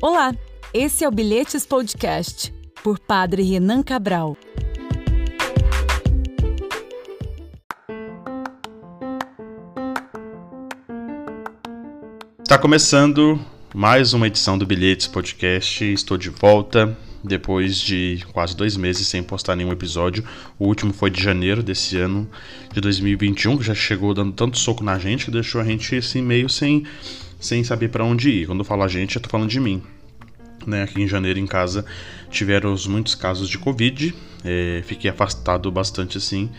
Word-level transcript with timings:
Olá, 0.00 0.32
esse 0.72 1.02
é 1.02 1.08
o 1.08 1.10
Bilhetes 1.10 1.66
Podcast, 1.66 2.54
por 2.84 3.00
Padre 3.00 3.42
Renan 3.42 3.82
Cabral. 3.82 4.36
Está 12.40 12.56
começando 12.56 13.40
mais 13.74 14.12
uma 14.12 14.28
edição 14.28 14.56
do 14.56 14.64
Bilhetes 14.64 15.08
Podcast. 15.08 15.84
Estou 15.84 16.16
de 16.16 16.30
volta 16.30 16.96
depois 17.24 17.80
de 17.80 18.24
quase 18.32 18.56
dois 18.56 18.76
meses 18.76 19.08
sem 19.08 19.20
postar 19.20 19.56
nenhum 19.56 19.72
episódio. 19.72 20.24
O 20.60 20.66
último 20.66 20.92
foi 20.92 21.10
de 21.10 21.20
janeiro 21.20 21.60
desse 21.60 21.96
ano 21.96 22.30
de 22.72 22.80
2021, 22.80 23.58
que 23.58 23.64
já 23.64 23.74
chegou 23.74 24.14
dando 24.14 24.32
tanto 24.32 24.58
soco 24.58 24.84
na 24.84 24.96
gente 24.96 25.24
que 25.24 25.32
deixou 25.32 25.60
a 25.60 25.64
gente 25.64 25.96
assim 25.96 26.22
meio 26.22 26.48
sem, 26.48 26.84
sem 27.38 27.62
saber 27.64 27.88
para 27.88 28.04
onde 28.04 28.30
ir. 28.30 28.46
Quando 28.46 28.60
eu 28.60 28.64
falo 28.64 28.82
a 28.82 28.88
gente, 28.88 29.16
eu 29.16 29.22
tô 29.22 29.28
falando 29.28 29.48
de 29.48 29.60
mim. 29.60 29.82
Né, 30.66 30.82
aqui 30.82 31.00
em 31.00 31.08
janeiro 31.08 31.38
em 31.38 31.46
casa 31.46 31.86
tiveram 32.30 32.74
muitos 32.88 33.14
casos 33.14 33.48
de 33.48 33.56
Covid, 33.56 34.14
é, 34.44 34.82
fiquei 34.84 35.10
afastado 35.10 35.70
bastante 35.70 36.18
assim. 36.18 36.50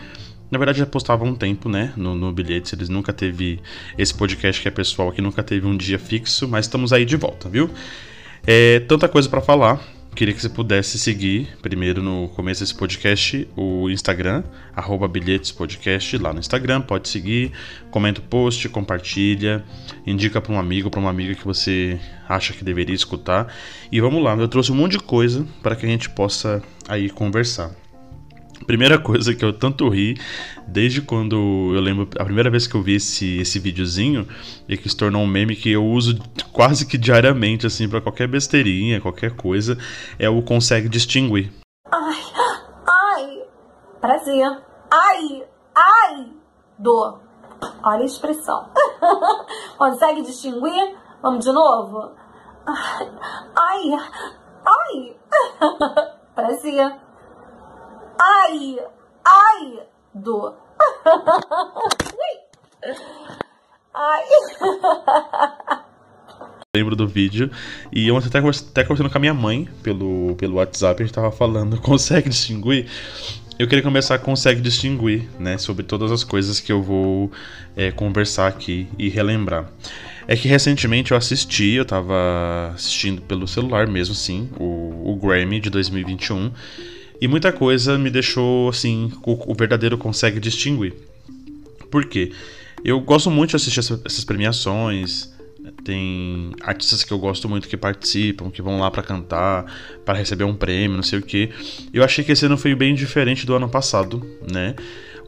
Na 0.50 0.58
verdade, 0.58 0.80
já 0.80 0.86
postava 0.86 1.24
um 1.24 1.34
tempo, 1.34 1.68
né, 1.68 1.92
no, 1.96 2.14
no 2.14 2.32
bilhete. 2.32 2.74
Eles 2.74 2.88
nunca 2.88 3.12
teve 3.12 3.60
esse 3.96 4.12
podcast 4.12 4.60
que 4.60 4.66
é 4.66 4.70
pessoal 4.70 5.10
aqui, 5.10 5.22
nunca 5.22 5.44
teve 5.44 5.64
um 5.66 5.76
dia 5.76 5.98
fixo, 5.98 6.48
mas 6.48 6.66
estamos 6.66 6.92
aí 6.92 7.04
de 7.04 7.16
volta, 7.16 7.48
viu? 7.48 7.70
É, 8.44 8.80
tanta 8.80 9.08
coisa 9.08 9.28
para 9.28 9.40
falar. 9.40 9.80
Queria 10.14 10.34
que 10.34 10.42
você 10.42 10.48
pudesse 10.48 10.98
seguir, 10.98 11.56
primeiro 11.62 12.02
no 12.02 12.28
começo 12.30 12.60
desse 12.60 12.74
podcast, 12.74 13.48
o 13.56 13.88
Instagram, 13.88 14.42
arroba 14.74 15.08
bilhetespodcast, 15.08 16.18
lá 16.18 16.32
no 16.32 16.40
Instagram, 16.40 16.82
pode 16.82 17.08
seguir, 17.08 17.52
comenta 17.90 18.20
o 18.20 18.24
post, 18.24 18.68
compartilha, 18.68 19.64
indica 20.06 20.40
para 20.40 20.52
um 20.52 20.58
amigo, 20.58 20.90
para 20.90 21.00
uma 21.00 21.10
amiga 21.10 21.34
que 21.34 21.44
você 21.44 21.98
acha 22.28 22.52
que 22.52 22.62
deveria 22.62 22.94
escutar. 22.94 23.54
E 23.90 24.00
vamos 24.00 24.22
lá, 24.22 24.36
eu 24.36 24.48
trouxe 24.48 24.72
um 24.72 24.74
monte 24.74 24.92
de 24.92 24.98
coisa 24.98 25.46
para 25.62 25.74
que 25.74 25.86
a 25.86 25.88
gente 25.88 26.10
possa 26.10 26.62
aí 26.86 27.08
conversar. 27.08 27.70
Primeira 28.66 28.98
coisa 28.98 29.34
que 29.34 29.44
eu 29.44 29.52
tanto 29.52 29.88
ri, 29.88 30.16
desde 30.66 31.00
quando 31.00 31.72
eu 31.74 31.80
lembro, 31.80 32.08
a 32.18 32.24
primeira 32.24 32.50
vez 32.50 32.66
que 32.66 32.74
eu 32.74 32.82
vi 32.82 32.94
esse, 32.94 33.38
esse 33.38 33.58
videozinho, 33.58 34.28
e 34.68 34.76
que 34.76 34.88
se 34.88 34.96
tornou 34.96 35.22
um 35.22 35.26
meme 35.26 35.56
que 35.56 35.70
eu 35.70 35.84
uso 35.84 36.18
quase 36.52 36.86
que 36.86 36.98
diariamente, 36.98 37.66
assim, 37.66 37.88
para 37.88 38.00
qualquer 38.00 38.28
besteirinha, 38.28 39.00
qualquer 39.00 39.34
coisa, 39.34 39.78
é 40.18 40.28
o 40.28 40.42
consegue 40.42 40.88
distinguir. 40.88 41.50
Ai, 41.90 42.22
ai, 42.86 43.42
prazer. 44.00 44.62
Ai, 44.92 45.42
ai, 45.74 46.26
dor. 46.78 47.20
Olha 47.82 48.02
a 48.02 48.04
expressão. 48.04 48.70
consegue 49.78 50.22
distinguir? 50.22 50.96
Vamos 51.22 51.44
de 51.44 51.52
novo? 51.52 52.12
Ai, 52.66 53.90
ai, 54.66 55.16
prazer. 56.34 57.09
Ai, 58.20 58.78
ai, 59.24 59.80
do. 60.14 60.54
ai. 63.94 64.24
Lembro 66.76 66.94
do 66.94 67.08
vídeo. 67.08 67.50
E 67.90 68.10
ontem 68.12 68.28
até, 68.28 68.38
até 68.38 68.84
conversando 68.84 69.10
com 69.10 69.16
a 69.16 69.20
minha 69.20 69.32
mãe 69.32 69.66
pelo, 69.82 70.36
pelo 70.36 70.56
WhatsApp, 70.56 71.02
a 71.02 71.06
gente 71.06 71.14
tava 71.14 71.32
falando, 71.32 71.80
consegue 71.82 72.28
distinguir? 72.28 72.86
Eu 73.58 73.66
queria 73.66 73.82
começar 73.82 74.18
consegue 74.18 74.60
distinguir, 74.60 75.28
né, 75.38 75.58
sobre 75.58 75.82
todas 75.82 76.12
as 76.12 76.22
coisas 76.22 76.60
que 76.60 76.70
eu 76.72 76.82
vou 76.82 77.30
é, 77.76 77.90
conversar 77.90 78.46
aqui 78.46 78.88
e 78.98 79.08
relembrar. 79.08 79.70
É 80.28 80.36
que 80.36 80.46
recentemente 80.46 81.10
eu 81.10 81.16
assisti, 81.16 81.72
eu 81.72 81.84
tava 81.84 82.72
assistindo 82.74 83.20
pelo 83.22 83.48
celular 83.48 83.86
mesmo, 83.86 84.14
sim, 84.14 84.48
o, 84.58 85.12
o 85.12 85.16
Grammy 85.16 85.58
de 85.60 85.70
2021. 85.70 86.52
E 87.20 87.28
muita 87.28 87.52
coisa 87.52 87.98
me 87.98 88.10
deixou 88.10 88.68
assim, 88.68 89.12
o, 89.24 89.52
o 89.52 89.54
verdadeiro 89.54 89.98
consegue 89.98 90.40
distinguir. 90.40 90.94
Por 91.90 92.06
quê? 92.06 92.32
Eu 92.84 93.00
gosto 93.00 93.30
muito 93.30 93.50
de 93.50 93.56
assistir 93.56 93.80
essa, 93.80 94.00
essas 94.04 94.24
premiações. 94.24 95.30
Tem 95.84 96.52
artistas 96.62 97.04
que 97.04 97.12
eu 97.12 97.18
gosto 97.18 97.48
muito 97.48 97.68
que 97.68 97.76
participam, 97.76 98.50
que 98.50 98.62
vão 98.62 98.80
lá 98.80 98.90
para 98.90 99.02
cantar, 99.02 99.66
para 100.04 100.16
receber 100.16 100.44
um 100.44 100.54
prêmio, 100.54 100.96
não 100.96 101.02
sei 101.02 101.18
o 101.18 101.22
que. 101.22 101.50
Eu 101.92 102.02
achei 102.02 102.24
que 102.24 102.32
esse 102.32 102.46
ano 102.46 102.56
foi 102.56 102.74
bem 102.74 102.94
diferente 102.94 103.44
do 103.44 103.54
ano 103.54 103.68
passado, 103.68 104.26
né? 104.50 104.74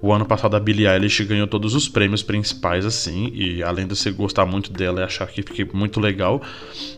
O 0.01 0.13
ano 0.13 0.27
passado 0.27 0.57
a 0.57 0.61
Billie 0.61 0.89
Eilish 0.89 1.23
ganhou 1.25 1.47
todos 1.47 1.77
os 1.77 1.89
prêmios 1.89 2.25
principais, 2.25 2.85
assim, 2.85 3.31
e 3.33 3.63
além 3.63 3.87
de 3.87 3.95
você 3.95 4.11
gostar 4.11 4.45
muito 4.45 4.73
dela 4.73 5.01
e 5.01 5.05
achar 5.05 5.29
que 5.29 5.43
fiquei 5.43 5.65
muito 5.73 6.01
legal, 6.01 6.43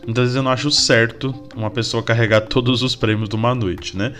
muitas 0.05 0.23
vezes 0.23 0.35
eu 0.35 0.41
não 0.41 0.49
acho 0.49 0.71
certo 0.71 1.31
uma 1.55 1.69
pessoa 1.69 2.01
carregar 2.01 2.41
todos 2.49 2.81
os 2.81 2.95
prêmios 2.95 3.29
de 3.29 3.35
uma 3.35 3.53
noite, 3.53 3.95
né? 3.95 4.13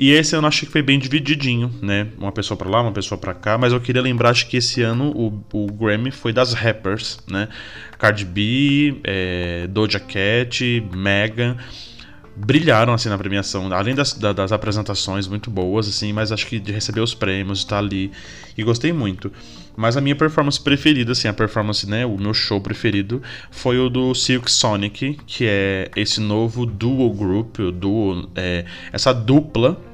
E 0.00 0.12
esse 0.12 0.34
eu 0.34 0.46
achei 0.46 0.64
que 0.64 0.72
foi 0.72 0.80
bem 0.80 0.98
divididinho, 0.98 1.70
né? 1.82 2.06
Uma 2.16 2.32
pessoa 2.32 2.56
para 2.56 2.70
lá, 2.70 2.80
uma 2.80 2.90
pessoa 2.90 3.18
para 3.18 3.34
cá, 3.34 3.58
mas 3.58 3.70
eu 3.70 3.78
queria 3.78 4.00
lembrar 4.00 4.30
acho 4.30 4.48
que 4.48 4.56
esse 4.56 4.80
ano 4.80 5.12
o, 5.14 5.44
o 5.52 5.66
Grammy 5.66 6.10
foi 6.10 6.32
das 6.32 6.54
rappers, 6.54 7.18
né? 7.30 7.48
Cardi 7.98 8.24
B, 8.24 8.98
é, 9.04 9.66
Doja 9.66 10.00
Cat, 10.00 10.82
Megan 10.96 11.58
brilharam 12.34 12.94
assim 12.94 13.10
na 13.10 13.18
premiação, 13.18 13.70
além 13.70 13.94
das, 13.94 14.14
das 14.14 14.52
apresentações 14.52 15.28
muito 15.28 15.50
boas 15.50 15.86
assim, 15.86 16.14
mas 16.14 16.32
acho 16.32 16.46
que 16.46 16.58
de 16.58 16.72
receber 16.72 17.00
os 17.00 17.12
prêmios, 17.12 17.58
estar 17.58 17.76
ali 17.76 18.10
e 18.56 18.62
gostei 18.64 18.94
muito. 18.94 19.30
Mas 19.76 19.98
a 19.98 20.00
minha 20.00 20.16
performance 20.16 20.58
preferida, 20.58 21.12
assim, 21.12 21.28
a 21.28 21.32
performance, 21.32 21.86
né, 21.86 22.06
o 22.06 22.16
meu 22.16 22.32
show 22.32 22.58
preferido 22.58 23.22
foi 23.50 23.78
o 23.78 23.90
do 23.90 24.14
Silk 24.14 24.50
Sonic, 24.50 25.18
que 25.26 25.44
é 25.46 25.90
esse 25.94 26.20
novo 26.20 26.64
duo 26.64 27.12
group, 27.12 27.58
duo, 27.74 28.30
é, 28.34 28.64
essa 28.92 29.12
dupla 29.12 29.89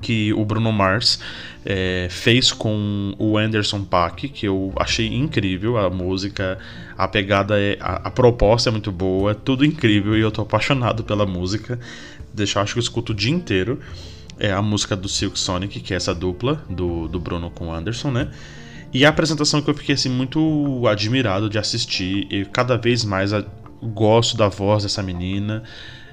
que 0.00 0.32
o 0.32 0.44
Bruno 0.44 0.72
Mars 0.72 1.20
é, 1.64 2.08
fez 2.10 2.52
com 2.52 3.14
o 3.18 3.36
Anderson 3.36 3.84
Paak, 3.84 4.28
que 4.28 4.46
eu 4.46 4.72
achei 4.76 5.06
incrível 5.06 5.76
a 5.76 5.90
música, 5.90 6.58
a 6.96 7.06
pegada, 7.06 7.60
é, 7.60 7.76
a, 7.80 8.08
a, 8.08 8.10
proposta 8.10 8.70
é 8.70 8.72
muito 8.72 8.90
boa, 8.90 9.34
tudo 9.34 9.64
incrível 9.64 10.16
e 10.16 10.20
eu 10.20 10.30
tô 10.30 10.42
apaixonado 10.42 11.04
pela 11.04 11.26
música. 11.26 11.78
Deixa, 12.32 12.60
acho 12.60 12.74
que 12.74 12.78
eu 12.78 12.82
escuto 12.82 13.12
o 13.12 13.14
dia 13.14 13.32
inteiro. 13.32 13.80
É 14.38 14.52
a 14.52 14.62
música 14.62 14.96
do 14.96 15.08
Silk 15.08 15.38
Sonic, 15.38 15.80
que 15.80 15.92
é 15.92 15.96
essa 15.96 16.14
dupla 16.14 16.64
do, 16.68 17.06
do 17.08 17.20
Bruno 17.20 17.50
com 17.50 17.68
o 17.68 17.72
Anderson, 17.72 18.10
né? 18.10 18.30
E 18.92 19.04
a 19.04 19.10
apresentação 19.10 19.60
que 19.60 19.68
eu 19.68 19.74
fiquei 19.74 19.94
assim 19.94 20.08
muito 20.08 20.86
admirado 20.88 21.48
de 21.48 21.58
assistir, 21.58 22.26
e 22.30 22.44
cada 22.46 22.76
vez 22.76 23.04
mais 23.04 23.32
a, 23.32 23.44
gosto 23.82 24.36
da 24.36 24.48
voz 24.48 24.82
dessa 24.82 25.02
menina. 25.02 25.62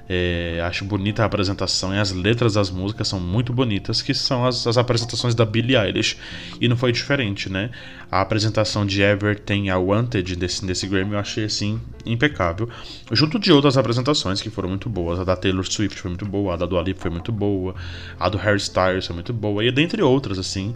É, 0.10 0.62
acho 0.64 0.86
bonita 0.86 1.22
a 1.24 1.26
apresentação 1.26 1.94
e 1.94 2.00
as 2.00 2.14
letras 2.14 2.54
das 2.54 2.70
músicas 2.70 3.10
são 3.10 3.20
muito 3.20 3.52
bonitas, 3.52 4.02
que 4.02 4.14
são 4.14 4.46
as, 4.46 4.66
as 4.66 4.78
apresentações 4.78 5.36
da 5.36 5.46
Billie 5.46 5.76
Eilish. 5.76 6.18
E 6.62 6.68
não 6.68 6.78
foi 6.78 6.92
diferente, 6.92 7.52
né? 7.52 7.70
A 8.10 8.22
apresentação 8.22 8.86
de 8.86 9.02
Everything 9.02 9.68
I 9.68 9.74
Wanted 9.74 10.36
desse, 10.38 10.66
desse 10.66 10.88
Grammy 10.88 11.14
eu 11.14 11.20
achei 11.20 11.44
assim 11.44 11.82
impecável. 12.06 12.70
Junto 13.12 13.38
de 13.38 13.52
outras 13.52 13.78
apresentações 13.78 14.42
que 14.42 14.50
foram 14.50 14.70
muito 14.70 14.90
boas. 14.90 15.20
A 15.20 15.26
da 15.26 15.36
Taylor 15.36 15.66
Swift 15.70 16.00
foi 16.00 16.10
muito 16.10 16.26
boa, 16.26 16.54
a 16.54 16.58
da 16.58 16.66
Dua 16.66 16.82
Lipa 16.82 17.02
foi 17.02 17.12
muito 17.12 17.32
boa, 17.32 17.76
a 18.18 18.30
do 18.30 18.38
Harry 18.38 18.58
Styles 18.58 19.06
foi 19.06 19.14
muito 19.14 19.34
boa, 19.34 19.64
e 19.64 19.72
dentre 19.72 20.02
outras, 20.02 20.40
assim. 20.40 20.74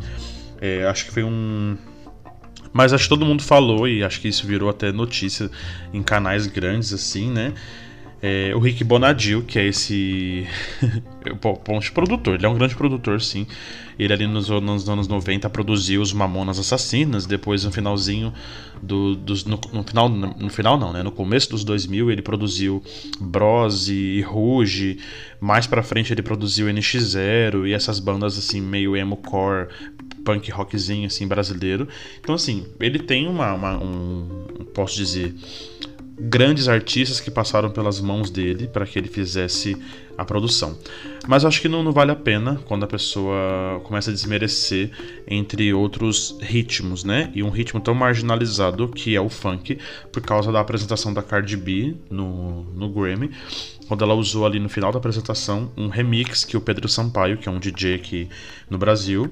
É, 0.59 0.85
acho 0.85 1.05
que 1.05 1.11
foi 1.11 1.23
um, 1.23 1.75
mas 2.73 2.93
acho 2.93 3.03
que 3.03 3.09
todo 3.09 3.25
mundo 3.25 3.43
falou, 3.43 3.87
e 3.87 4.03
acho 4.03 4.21
que 4.21 4.27
isso 4.27 4.47
virou 4.47 4.69
até 4.69 4.91
notícia 4.91 5.49
em 5.93 6.01
canais 6.01 6.47
grandes, 6.47 6.93
assim, 6.93 7.29
né? 7.29 7.53
É, 8.23 8.53
o 8.55 8.59
Rick 8.59 8.83
Bonadil, 8.83 9.41
que 9.41 9.57
é 9.57 9.65
esse 9.65 10.45
ponte 11.65 11.91
produtor, 11.91 12.35
ele 12.35 12.45
é 12.45 12.49
um 12.49 12.55
grande 12.55 12.75
produtor, 12.75 13.19
sim. 13.19 13.47
Ele 13.97 14.13
ali 14.13 14.27
nos, 14.27 14.47
nos, 14.47 14.87
anos 14.87 15.07
90 15.07 15.49
produziu 15.49 16.01
os 16.01 16.13
Mamonas 16.13 16.59
Assassinas, 16.59 17.25
depois 17.25 17.63
no 17.63 17.71
finalzinho 17.71 18.31
do, 18.81 19.15
dos, 19.15 19.43
no, 19.45 19.59
no, 19.73 19.83
final, 19.83 20.09
no 20.09 20.49
final 20.49 20.77
não, 20.77 20.93
né? 20.93 21.01
No 21.01 21.11
começo 21.11 21.49
dos 21.49 21.63
2000 21.63 22.11
ele 22.11 22.21
produziu 22.21 22.83
Bros 23.19 23.89
e 23.89 24.21
Ruge, 24.21 24.99
mais 25.39 25.65
pra 25.65 25.81
frente 25.81 26.13
ele 26.13 26.21
produziu 26.21 26.67
NX0 26.67 27.67
e 27.67 27.73
essas 27.73 27.99
bandas 27.99 28.37
assim 28.37 28.61
meio 28.61 28.95
emo 28.95 29.17
core, 29.17 29.67
punk 30.23 30.51
rockzinho 30.51 31.07
assim 31.07 31.27
brasileiro. 31.27 31.87
Então 32.19 32.35
assim, 32.35 32.67
ele 32.79 32.99
tem 32.99 33.27
uma, 33.27 33.53
uma 33.53 33.77
um, 33.77 34.45
posso 34.73 34.95
dizer, 34.95 35.35
grandes 36.23 36.67
artistas 36.67 37.19
que 37.19 37.31
passaram 37.31 37.71
pelas 37.71 37.99
mãos 37.99 38.29
dele 38.29 38.67
para 38.67 38.85
que 38.85 38.99
ele 38.99 39.07
fizesse 39.07 39.75
a 40.17 40.23
produção. 40.23 40.77
Mas 41.27 41.43
acho 41.43 41.61
que 41.61 41.67
não, 41.67 41.81
não, 41.81 41.91
vale 41.91 42.11
a 42.11 42.15
pena 42.15 42.61
quando 42.65 42.83
a 42.83 42.87
pessoa 42.87 43.81
começa 43.83 44.11
a 44.11 44.13
desmerecer 44.13 44.91
entre 45.27 45.73
outros 45.73 46.37
ritmos, 46.39 47.03
né? 47.03 47.31
E 47.33 47.41
um 47.41 47.49
ritmo 47.49 47.79
tão 47.79 47.95
marginalizado 47.95 48.87
que 48.87 49.15
é 49.15 49.21
o 49.21 49.29
funk, 49.29 49.79
por 50.11 50.21
causa 50.21 50.51
da 50.51 50.59
apresentação 50.59 51.13
da 51.13 51.23
Cardi 51.23 51.57
B 51.57 51.95
no, 52.09 52.63
no 52.75 52.89
Grammy, 52.89 53.31
quando 53.87 54.03
ela 54.03 54.13
usou 54.13 54.45
ali 54.45 54.59
no 54.59 54.69
final 54.69 54.91
da 54.91 54.99
apresentação 54.99 55.71
um 55.75 55.87
remix 55.87 56.45
que 56.45 56.55
o 56.55 56.61
Pedro 56.61 56.87
Sampaio, 56.87 57.37
que 57.37 57.49
é 57.49 57.51
um 57.51 57.59
DJ 57.59 57.95
aqui 57.95 58.29
no 58.69 58.77
Brasil, 58.77 59.31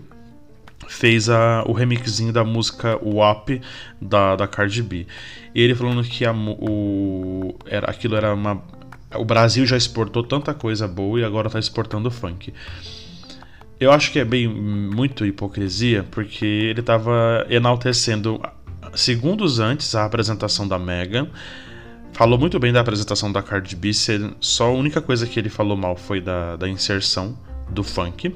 fez 0.87 1.29
a, 1.29 1.63
o 1.67 1.73
remixinho 1.73 2.31
da 2.31 2.43
música 2.43 2.99
WAP 3.01 3.61
da, 4.01 4.35
da 4.35 4.47
Cardi 4.47 4.81
B. 4.81 5.07
Ele 5.53 5.75
falando 5.75 6.03
que 6.03 6.25
a, 6.25 6.33
o, 6.33 7.55
era, 7.65 7.89
aquilo 7.89 8.15
era 8.15 8.33
uma 8.33 8.61
o 9.15 9.25
Brasil 9.25 9.65
já 9.65 9.75
exportou 9.75 10.23
tanta 10.23 10.53
coisa 10.53 10.87
boa 10.87 11.19
e 11.19 11.23
agora 11.23 11.47
está 11.47 11.57
exportando 11.57 12.11
funk. 12.11 12.53
Eu 13.79 13.91
acho 13.91 14.11
que 14.11 14.19
é 14.19 14.25
bem 14.25 14.47
muito 14.47 15.25
hipocrisia, 15.25 16.05
porque 16.11 16.45
ele 16.45 16.81
estava 16.81 17.45
enaltecendo 17.49 18.41
segundos 18.93 19.59
antes 19.59 19.95
a 19.95 20.05
apresentação 20.05 20.67
da 20.67 20.77
Megan. 20.77 21.29
Falou 22.11 22.37
muito 22.37 22.59
bem 22.59 22.73
da 22.73 22.81
apresentação 22.81 23.31
da 23.31 23.41
Cardi 23.41 23.75
B, 23.75 23.91
só 24.39 24.65
a 24.65 24.71
única 24.71 25.01
coisa 25.01 25.25
que 25.25 25.39
ele 25.39 25.49
falou 25.49 25.77
mal 25.77 25.95
foi 25.95 26.19
da, 26.19 26.55
da 26.55 26.67
inserção 26.67 27.37
do 27.69 27.83
funk. 27.83 28.35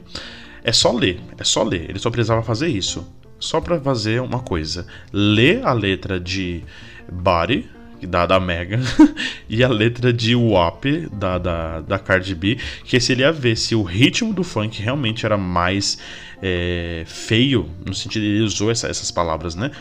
É 0.63 0.71
só 0.71 0.91
ler, 0.91 1.19
é 1.37 1.43
só 1.43 1.63
ler. 1.63 1.89
Ele 1.89 1.99
só 1.99 2.09
precisava 2.09 2.41
fazer 2.41 2.67
isso. 2.67 3.05
Só 3.39 3.59
para 3.59 3.79
fazer 3.79 4.21
uma 4.21 4.39
coisa: 4.39 4.87
ler 5.11 5.65
a 5.65 5.73
letra 5.73 6.19
de 6.19 6.63
Body, 7.11 7.69
da, 8.07 8.25
da 8.25 8.39
Mega, 8.39 8.79
e 9.49 9.63
a 9.63 9.67
letra 9.67 10.13
de 10.13 10.35
WAP, 10.35 11.09
da, 11.11 11.37
da, 11.37 11.81
da 11.81 11.99
Cardi 11.99 12.35
B, 12.35 12.57
que 12.85 12.99
se 12.99 13.11
ele 13.11 13.21
ia 13.21 13.31
ver 13.31 13.57
se 13.57 13.75
o 13.75 13.83
ritmo 13.83 14.33
do 14.33 14.43
funk 14.43 14.81
realmente 14.81 15.25
era 15.25 15.37
mais 15.37 15.97
é, 16.41 17.03
feio, 17.05 17.69
no 17.85 17.93
sentido 17.93 18.25
ele 18.25 18.41
usou 18.41 18.71
essa, 18.71 18.87
essas 18.87 19.11
palavras, 19.11 19.55
né? 19.55 19.71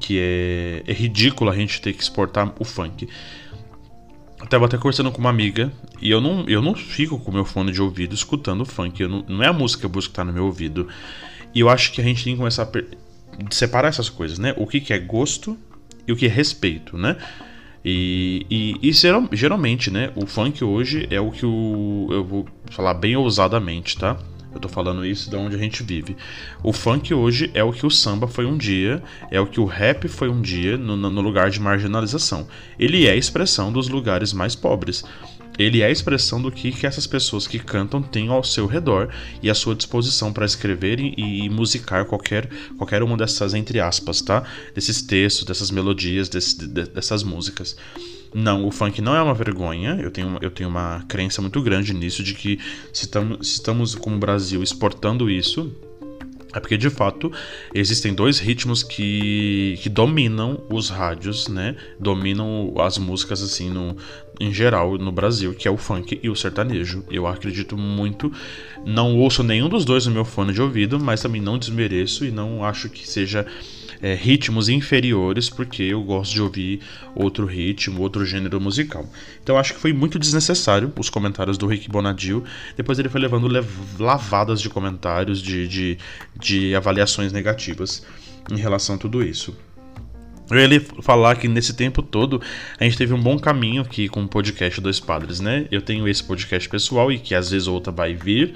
Que 0.00 0.18
é, 0.20 0.82
é 0.86 0.92
ridículo 0.92 1.50
a 1.50 1.54
gente 1.54 1.80
ter 1.80 1.92
que 1.92 2.02
exportar 2.02 2.52
o 2.58 2.64
funk. 2.64 3.08
Até 4.40 4.56
até 4.56 4.76
conversando 4.76 5.10
com 5.10 5.18
uma 5.18 5.30
amiga 5.30 5.72
e 6.00 6.10
eu 6.10 6.20
não, 6.20 6.44
eu 6.48 6.62
não 6.62 6.74
fico 6.74 7.18
com 7.18 7.32
meu 7.32 7.44
fone 7.44 7.72
de 7.72 7.82
ouvido 7.82 8.14
escutando 8.14 8.64
funk. 8.64 9.00
Eu 9.02 9.08
não, 9.08 9.24
não 9.28 9.42
é 9.42 9.48
a 9.48 9.52
música 9.52 9.80
que 9.80 9.86
eu 9.86 9.90
busco 9.90 10.12
estar 10.12 10.24
no 10.24 10.32
meu 10.32 10.46
ouvido. 10.46 10.88
E 11.54 11.60
eu 11.60 11.68
acho 11.68 11.92
que 11.92 12.00
a 12.00 12.04
gente 12.04 12.22
tem 12.22 12.34
que 12.34 12.38
começar 12.38 12.62
a 12.62 12.68
separar 13.50 13.88
essas 13.88 14.08
coisas, 14.08 14.38
né? 14.38 14.54
O 14.56 14.66
que, 14.66 14.80
que 14.80 14.92
é 14.92 14.98
gosto 14.98 15.56
e 16.06 16.12
o 16.12 16.16
que 16.16 16.26
é 16.26 16.28
respeito, 16.28 16.96
né? 16.96 17.16
E, 17.84 18.46
e, 18.50 18.88
e 18.88 18.92
geralmente, 19.32 19.90
né? 19.90 20.12
O 20.14 20.26
funk 20.26 20.62
hoje 20.62 21.06
é 21.10 21.20
o 21.20 21.30
que 21.30 21.44
o. 21.46 22.08
Eu 22.10 22.24
vou 22.24 22.46
falar 22.70 22.94
bem 22.94 23.16
ousadamente, 23.16 23.96
tá? 23.96 24.16
Eu 24.52 24.60
tô 24.60 24.68
falando 24.68 25.04
isso 25.04 25.28
de 25.28 25.36
onde 25.36 25.54
a 25.54 25.58
gente 25.58 25.82
vive. 25.82 26.16
O 26.62 26.72
funk 26.72 27.12
hoje 27.12 27.50
é 27.54 27.62
o 27.62 27.72
que 27.72 27.86
o 27.86 27.90
samba 27.90 28.26
foi 28.26 28.46
um 28.46 28.56
dia, 28.56 29.02
é 29.30 29.40
o 29.40 29.46
que 29.46 29.60
o 29.60 29.64
rap 29.64 30.08
foi 30.08 30.28
um 30.28 30.40
dia 30.40 30.76
no, 30.76 30.96
no 30.96 31.20
lugar 31.20 31.50
de 31.50 31.60
marginalização. 31.60 32.48
Ele 32.78 33.06
é 33.06 33.12
a 33.12 33.16
expressão 33.16 33.72
dos 33.72 33.88
lugares 33.88 34.32
mais 34.32 34.54
pobres. 34.54 35.04
Ele 35.58 35.82
é 35.82 35.86
a 35.86 35.90
expressão 35.90 36.40
do 36.40 36.52
que, 36.52 36.70
que 36.70 36.86
essas 36.86 37.06
pessoas 37.06 37.46
que 37.46 37.58
cantam 37.58 38.00
têm 38.00 38.28
ao 38.28 38.44
seu 38.44 38.66
redor 38.66 39.08
e 39.42 39.50
à 39.50 39.54
sua 39.54 39.74
disposição 39.74 40.32
para 40.32 40.46
escrever 40.46 41.00
e, 41.00 41.14
e, 41.18 41.50
musicar 41.50 42.04
qualquer, 42.04 42.48
qualquer 42.76 43.02
uma 43.02 43.16
dessas, 43.16 43.54
entre 43.54 43.80
aspas, 43.80 44.22
tá? 44.22 44.44
Desses 44.72 45.02
textos, 45.02 45.44
dessas 45.44 45.72
melodias, 45.72 46.28
desse, 46.28 46.56
de, 46.56 46.84
dessas 46.84 47.24
músicas. 47.24 47.76
Não, 48.34 48.66
o 48.66 48.70
funk 48.70 49.00
não 49.00 49.14
é 49.14 49.22
uma 49.22 49.34
vergonha. 49.34 49.98
Eu 50.00 50.10
tenho, 50.10 50.38
eu 50.40 50.50
tenho 50.50 50.68
uma 50.68 51.04
crença 51.08 51.40
muito 51.40 51.60
grande 51.62 51.94
nisso 51.94 52.22
de 52.22 52.34
que 52.34 52.58
se, 52.92 53.08
tam, 53.08 53.42
se 53.42 53.54
estamos 53.54 53.94
como 53.94 54.18
Brasil 54.18 54.62
exportando 54.62 55.30
isso, 55.30 55.72
é 56.54 56.60
porque 56.60 56.76
de 56.76 56.88
fato 56.88 57.30
existem 57.74 58.14
dois 58.14 58.38
ritmos 58.38 58.82
que, 58.82 59.78
que 59.80 59.88
dominam 59.88 60.64
os 60.70 60.88
rádios, 60.88 61.46
né? 61.48 61.76
Dominam 62.00 62.74
as 62.78 62.96
músicas 62.96 63.42
assim 63.42 63.70
no, 63.70 63.96
em 64.40 64.52
geral 64.52 64.96
no 64.96 65.12
Brasil, 65.12 65.54
que 65.54 65.68
é 65.68 65.70
o 65.70 65.76
funk 65.76 66.18
e 66.22 66.30
o 66.30 66.36
sertanejo. 66.36 67.04
Eu 67.10 67.26
acredito 67.26 67.76
muito. 67.76 68.32
Não 68.84 69.16
ouço 69.16 69.42
nenhum 69.42 69.68
dos 69.68 69.84
dois 69.84 70.06
no 70.06 70.12
meu 70.12 70.24
fone 70.24 70.52
de 70.52 70.62
ouvido, 70.62 70.98
mas 70.98 71.20
também 71.20 71.40
não 71.40 71.58
desmereço 71.58 72.24
e 72.24 72.30
não 72.30 72.64
acho 72.64 72.88
que 72.88 73.06
seja 73.06 73.46
é, 74.02 74.14
ritmos 74.14 74.68
inferiores, 74.68 75.50
porque 75.50 75.82
eu 75.82 76.02
gosto 76.02 76.32
de 76.32 76.42
ouvir 76.42 76.80
outro 77.14 77.46
ritmo, 77.46 78.00
outro 78.02 78.24
gênero 78.24 78.60
musical. 78.60 79.04
Então 79.42 79.58
acho 79.58 79.74
que 79.74 79.80
foi 79.80 79.92
muito 79.92 80.18
desnecessário 80.18 80.92
os 80.98 81.10
comentários 81.10 81.58
do 81.58 81.66
Rick 81.66 81.88
Bonadil. 81.90 82.44
Depois 82.76 82.98
ele 82.98 83.08
foi 83.08 83.20
levando 83.20 83.48
lavadas 83.98 84.60
de 84.60 84.68
comentários, 84.68 85.42
de, 85.42 85.66
de, 85.68 85.98
de 86.38 86.74
avaliações 86.74 87.32
negativas 87.32 88.04
em 88.50 88.56
relação 88.56 88.94
a 88.96 88.98
tudo 88.98 89.22
isso. 89.22 89.56
Eu 90.50 90.58
ia 90.58 90.80
falar 91.02 91.36
que 91.36 91.46
nesse 91.46 91.74
tempo 91.74 92.02
todo 92.02 92.40
a 92.80 92.84
gente 92.84 92.96
teve 92.96 93.12
um 93.12 93.20
bom 93.20 93.38
caminho 93.38 93.82
aqui 93.82 94.08
com 94.08 94.22
o 94.22 94.28
podcast 94.28 94.80
Dois 94.80 94.98
Padres, 94.98 95.40
né? 95.40 95.66
Eu 95.70 95.82
tenho 95.82 96.08
esse 96.08 96.24
podcast 96.24 96.66
pessoal 96.68 97.12
e 97.12 97.18
que 97.18 97.34
às 97.34 97.50
vezes 97.50 97.68
outra 97.68 97.92
vai 97.92 98.14
vir, 98.14 98.54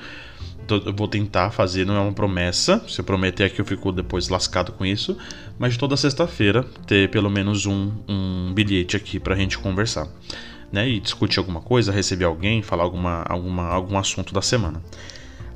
eu 0.69 0.93
vou 0.95 1.09
tentar 1.09 1.51
fazer, 1.51 1.85
não 1.85 1.97
é 1.97 2.01
uma 2.01 2.13
promessa. 2.13 2.83
Se 2.89 3.01
eu 3.01 3.05
prometer 3.05 3.45
aqui, 3.45 3.61
eu 3.61 3.65
fico 3.65 3.93
depois 3.93 4.29
lascado 4.29 4.73
com 4.73 4.85
isso. 4.85 5.17
Mas 5.59 5.77
toda 5.77 5.97
sexta-feira 5.97 6.65
ter 6.87 7.11
pelo 7.11 7.31
menos 7.31 7.67
um, 7.67 7.93
um 8.09 8.53
bilhete 8.55 8.97
aqui 8.97 9.21
pra 9.21 9.37
gente 9.37 9.59
conversar. 9.59 10.09
Né? 10.71 10.89
E 10.89 11.01
discutir 11.01 11.39
alguma 11.39 11.61
coisa, 11.61 11.93
receber 11.93 12.25
alguém, 12.25 12.63
falar 12.63 12.85
alguma, 12.85 13.23
alguma, 13.29 13.69
algum 13.69 13.99
assunto 13.99 14.33
da 14.33 14.43
semana. 14.43 14.83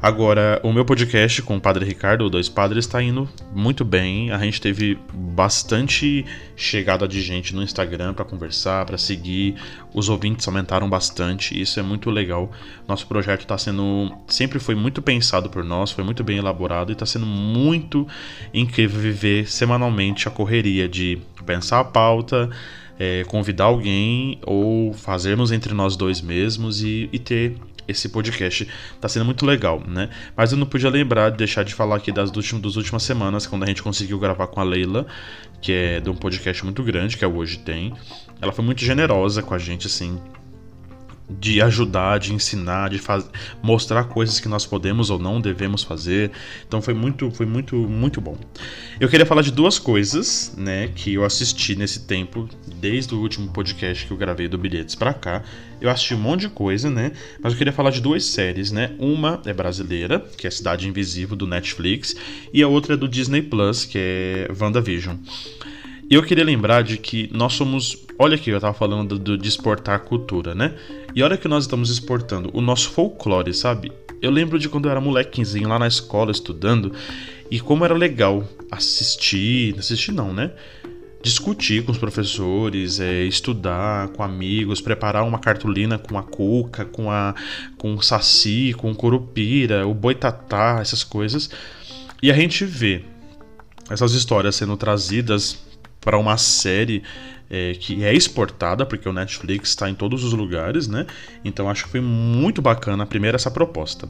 Agora, 0.06 0.60
o 0.62 0.72
meu 0.72 0.84
podcast 0.84 1.42
com 1.42 1.56
o 1.56 1.60
Padre 1.60 1.84
Ricardo, 1.84 2.24
o 2.24 2.30
Dois 2.30 2.48
Padres, 2.48 2.84
está 2.84 3.02
indo 3.02 3.28
muito 3.52 3.84
bem. 3.84 4.30
A 4.30 4.38
gente 4.38 4.60
teve 4.60 4.96
bastante 5.12 6.24
chegada 6.54 7.08
de 7.08 7.20
gente 7.20 7.52
no 7.52 7.60
Instagram 7.60 8.14
para 8.14 8.24
conversar, 8.24 8.86
para 8.86 8.96
seguir. 8.98 9.56
Os 9.92 10.08
ouvintes 10.08 10.46
aumentaram 10.46 10.88
bastante. 10.88 11.60
Isso 11.60 11.80
é 11.80 11.82
muito 11.82 12.08
legal. 12.08 12.52
Nosso 12.86 13.04
projeto 13.08 13.40
está 13.40 13.58
sendo. 13.58 14.16
Sempre 14.28 14.60
foi 14.60 14.76
muito 14.76 15.02
pensado 15.02 15.50
por 15.50 15.64
nós, 15.64 15.90
foi 15.90 16.04
muito 16.04 16.22
bem 16.22 16.38
elaborado 16.38 16.90
e 16.90 16.92
está 16.92 17.04
sendo 17.04 17.26
muito 17.26 18.06
incrível 18.54 19.00
viver 19.00 19.50
semanalmente 19.50 20.28
a 20.28 20.30
correria 20.30 20.88
de 20.88 21.18
pensar 21.44 21.80
a 21.80 21.84
pauta. 21.84 22.48
É, 22.96 23.24
convidar 23.24 23.64
alguém 23.64 24.38
ou 24.46 24.92
fazermos 24.92 25.50
entre 25.50 25.74
nós 25.74 25.96
dois 25.96 26.22
mesmos 26.22 26.82
e, 26.82 27.10
e 27.12 27.18
ter 27.18 27.58
esse 27.88 28.08
podcast 28.08 28.68
tá 29.00 29.08
sendo 29.08 29.24
muito 29.24 29.44
legal, 29.44 29.82
né? 29.86 30.08
Mas 30.36 30.52
eu 30.52 30.58
não 30.58 30.66
podia 30.66 30.90
lembrar 30.90 31.30
de 31.30 31.36
deixar 31.36 31.64
de 31.64 31.74
falar 31.74 31.96
aqui 31.96 32.12
das, 32.12 32.30
últimas, 32.30 32.62
das 32.62 32.76
últimas 32.76 33.02
semanas, 33.02 33.46
quando 33.46 33.64
a 33.64 33.66
gente 33.66 33.82
conseguiu 33.82 34.18
gravar 34.18 34.46
com 34.48 34.60
a 34.60 34.64
Leila, 34.64 35.06
que 35.60 35.72
é 35.72 36.00
de 36.00 36.10
um 36.10 36.14
podcast 36.14 36.64
muito 36.64 36.82
grande, 36.82 37.16
que 37.16 37.24
é 37.24 37.28
o 37.28 37.36
Hoje 37.36 37.58
Tem. 37.58 37.92
Ela 38.40 38.52
foi 38.52 38.64
muito 38.64 38.84
generosa 38.84 39.42
com 39.42 39.54
a 39.54 39.58
gente, 39.58 39.86
assim, 39.86 40.20
de 41.28 41.60
ajudar, 41.60 42.18
de 42.18 42.32
ensinar, 42.32 42.90
de 42.90 42.98
faz... 42.98 43.28
mostrar 43.62 44.04
coisas 44.04 44.38
que 44.38 44.48
nós 44.48 44.64
podemos 44.64 45.10
ou 45.10 45.18
não 45.18 45.40
devemos 45.40 45.82
fazer. 45.82 46.30
Então 46.66 46.80
foi 46.80 46.94
muito, 46.94 47.30
foi 47.30 47.46
muito, 47.46 47.76
muito 47.76 48.20
bom. 48.20 48.36
Eu 49.00 49.08
queria 49.08 49.26
falar 49.26 49.42
de 49.42 49.50
duas 49.50 49.78
coisas, 49.78 50.54
né, 50.56 50.88
que 50.88 51.14
eu 51.14 51.24
assisti 51.24 51.74
nesse 51.74 52.00
tempo, 52.06 52.48
desde 52.76 53.14
o 53.14 53.20
último 53.20 53.50
podcast 53.50 54.06
que 54.06 54.12
eu 54.12 54.16
gravei 54.16 54.48
do 54.48 54.56
Bilhetes 54.56 54.94
para 54.94 55.12
cá. 55.12 55.42
Eu 55.80 55.90
assisti 55.90 56.14
um 56.14 56.18
monte 56.18 56.42
de 56.42 56.48
coisa, 56.48 56.88
né? 56.88 57.12
Mas 57.42 57.52
eu 57.52 57.58
queria 57.58 57.72
falar 57.72 57.90
de 57.90 58.00
duas 58.00 58.24
séries, 58.24 58.72
né? 58.72 58.92
Uma 58.98 59.42
é 59.44 59.52
brasileira, 59.52 60.20
que 60.38 60.46
é 60.46 60.50
Cidade 60.50 60.88
Invisível 60.88 61.36
do 61.36 61.46
Netflix, 61.46 62.16
e 62.52 62.62
a 62.62 62.68
outra 62.68 62.94
é 62.94 62.96
do 62.96 63.06
Disney 63.06 63.42
Plus, 63.42 63.84
que 63.84 63.98
é 63.98 64.48
WandaVision. 64.58 65.16
E 66.08 66.14
eu 66.14 66.22
queria 66.22 66.44
lembrar 66.44 66.82
de 66.82 66.96
que 66.98 67.28
nós 67.32 67.54
somos. 67.54 68.04
Olha 68.18 68.36
aqui, 68.36 68.50
eu 68.50 68.60
tava 68.60 68.74
falando 68.74 69.18
do, 69.18 69.36
de 69.36 69.48
exportar 69.48 70.00
cultura, 70.00 70.54
né? 70.54 70.74
E 71.14 71.22
olha 71.22 71.36
que 71.36 71.48
nós 71.48 71.64
estamos 71.64 71.90
exportando 71.90 72.50
o 72.52 72.60
nosso 72.60 72.90
folclore, 72.90 73.52
sabe? 73.52 73.92
Eu 74.22 74.30
lembro 74.30 74.58
de 74.58 74.68
quando 74.68 74.86
eu 74.86 74.90
era 74.90 75.00
molequinho 75.00 75.68
lá 75.68 75.78
na 75.78 75.88
escola 75.88 76.30
estudando 76.30 76.92
e 77.50 77.58
como 77.58 77.84
era 77.84 77.94
legal 77.94 78.48
assistir. 78.70 79.76
Assistir 79.78 80.12
não, 80.12 80.32
né? 80.32 80.52
discutir 81.22 81.84
com 81.84 81.90
os 81.90 81.98
professores, 81.98 83.00
é, 83.00 83.24
estudar 83.24 84.08
com 84.10 84.22
amigos, 84.22 84.80
preparar 84.80 85.24
uma 85.24 85.40
cartolina 85.40 85.98
com 85.98 86.16
a 86.16 86.22
cuca, 86.22 86.84
com 86.84 87.10
a 87.10 87.34
com 87.76 87.94
o 87.96 88.02
saci, 88.02 88.72
com 88.76 88.92
o 88.92 88.94
curupira, 88.94 89.88
o 89.88 89.92
boitatá, 89.92 90.78
essas 90.80 91.02
coisas. 91.02 91.50
E 92.22 92.30
a 92.30 92.34
gente 92.34 92.64
vê 92.64 93.02
essas 93.90 94.12
histórias 94.12 94.54
sendo 94.54 94.76
trazidas 94.76 95.65
para 96.00 96.18
uma 96.18 96.36
série 96.36 97.02
é, 97.50 97.72
que 97.74 98.04
é 98.04 98.12
exportada, 98.14 98.84
porque 98.84 99.08
o 99.08 99.12
Netflix 99.12 99.70
está 99.70 99.88
em 99.88 99.94
todos 99.94 100.24
os 100.24 100.32
lugares, 100.32 100.88
né? 100.88 101.06
Então 101.44 101.68
acho 101.68 101.84
que 101.84 101.90
foi 101.90 102.00
muito 102.00 102.60
bacana 102.60 103.06
primeiro 103.06 103.36
essa 103.36 103.50
proposta. 103.50 104.06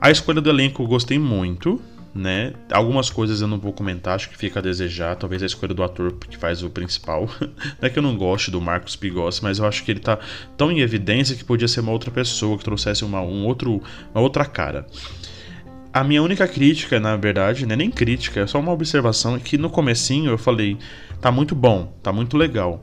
A 0.00 0.10
escolha 0.10 0.40
do 0.40 0.50
elenco 0.50 0.82
eu 0.82 0.86
gostei 0.86 1.18
muito, 1.18 1.80
né? 2.14 2.52
Algumas 2.70 3.08
coisas 3.08 3.40
eu 3.40 3.48
não 3.48 3.58
vou 3.58 3.72
comentar, 3.72 4.14
acho 4.14 4.28
que 4.28 4.36
fica 4.36 4.58
a 4.58 4.62
desejar. 4.62 5.16
Talvez 5.16 5.42
a 5.42 5.46
escolha 5.46 5.74
do 5.74 5.82
ator 5.82 6.12
que 6.12 6.36
faz 6.36 6.62
o 6.62 6.70
principal. 6.70 7.28
não 7.40 7.50
é 7.80 7.88
que 7.88 7.98
eu 7.98 8.02
não 8.02 8.16
goste 8.16 8.50
do 8.50 8.60
Marcos 8.60 8.96
Pigossi, 8.96 9.42
mas 9.42 9.58
eu 9.58 9.66
acho 9.66 9.84
que 9.84 9.90
ele 9.90 10.00
tá 10.00 10.18
tão 10.56 10.70
em 10.70 10.80
evidência 10.80 11.36
que 11.36 11.44
podia 11.44 11.68
ser 11.68 11.80
uma 11.80 11.92
outra 11.92 12.10
pessoa, 12.10 12.58
que 12.58 12.64
trouxesse 12.64 13.04
uma, 13.04 13.20
um 13.20 13.46
outro, 13.46 13.82
uma 14.14 14.20
outra 14.20 14.44
cara. 14.44 14.86
A 15.92 16.02
minha 16.02 16.22
única 16.22 16.48
crítica, 16.48 16.98
na 16.98 17.16
verdade, 17.16 17.66
não 17.66 17.74
é 17.74 17.76
nem 17.76 17.90
crítica, 17.90 18.40
é 18.40 18.46
só 18.46 18.58
uma 18.58 18.72
observação, 18.72 19.36
é 19.36 19.38
que 19.38 19.58
no 19.58 19.68
comecinho 19.68 20.30
eu 20.30 20.38
falei, 20.38 20.78
tá 21.20 21.30
muito 21.30 21.54
bom, 21.54 21.92
tá 22.02 22.10
muito 22.10 22.36
legal. 22.36 22.82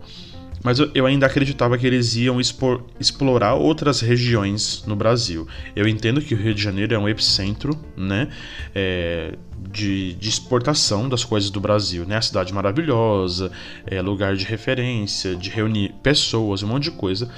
Mas 0.64 0.78
eu, 0.78 0.92
eu 0.94 1.06
ainda 1.06 1.26
acreditava 1.26 1.78
que 1.78 1.88
eles 1.88 2.16
iam 2.16 2.40
expor, 2.40 2.84
explorar 3.00 3.56
outras 3.56 4.02
regiões 4.02 4.84
no 4.86 4.96
Brasil. 4.96 5.48
Eu 5.76 5.88
entendo 5.88 6.22
que 6.22 6.36
o 6.36 6.38
Rio 6.38 6.54
de 6.54 6.62
Janeiro 6.62 6.94
é 6.94 7.00
um 7.00 7.08
epicentro, 7.08 7.80
né? 7.96 8.28
É, 8.76 9.36
de, 9.72 10.14
de, 10.14 10.30
exportação 10.30 11.08
das 11.08 11.24
coisas 11.24 11.50
do 11.50 11.60
Brasil, 11.60 12.06
né? 12.06 12.18
A 12.18 12.22
cidade 12.22 12.54
maravilhosa, 12.54 13.52
é 13.88 14.02
lugar 14.02 14.36
de 14.36 14.46
referência, 14.46 15.36
de 15.36 15.50
reunir 15.50 15.94
pessoas, 16.04 16.62
um 16.62 16.68
monte 16.68 16.84
de 16.84 16.92
coisa. 16.92 17.30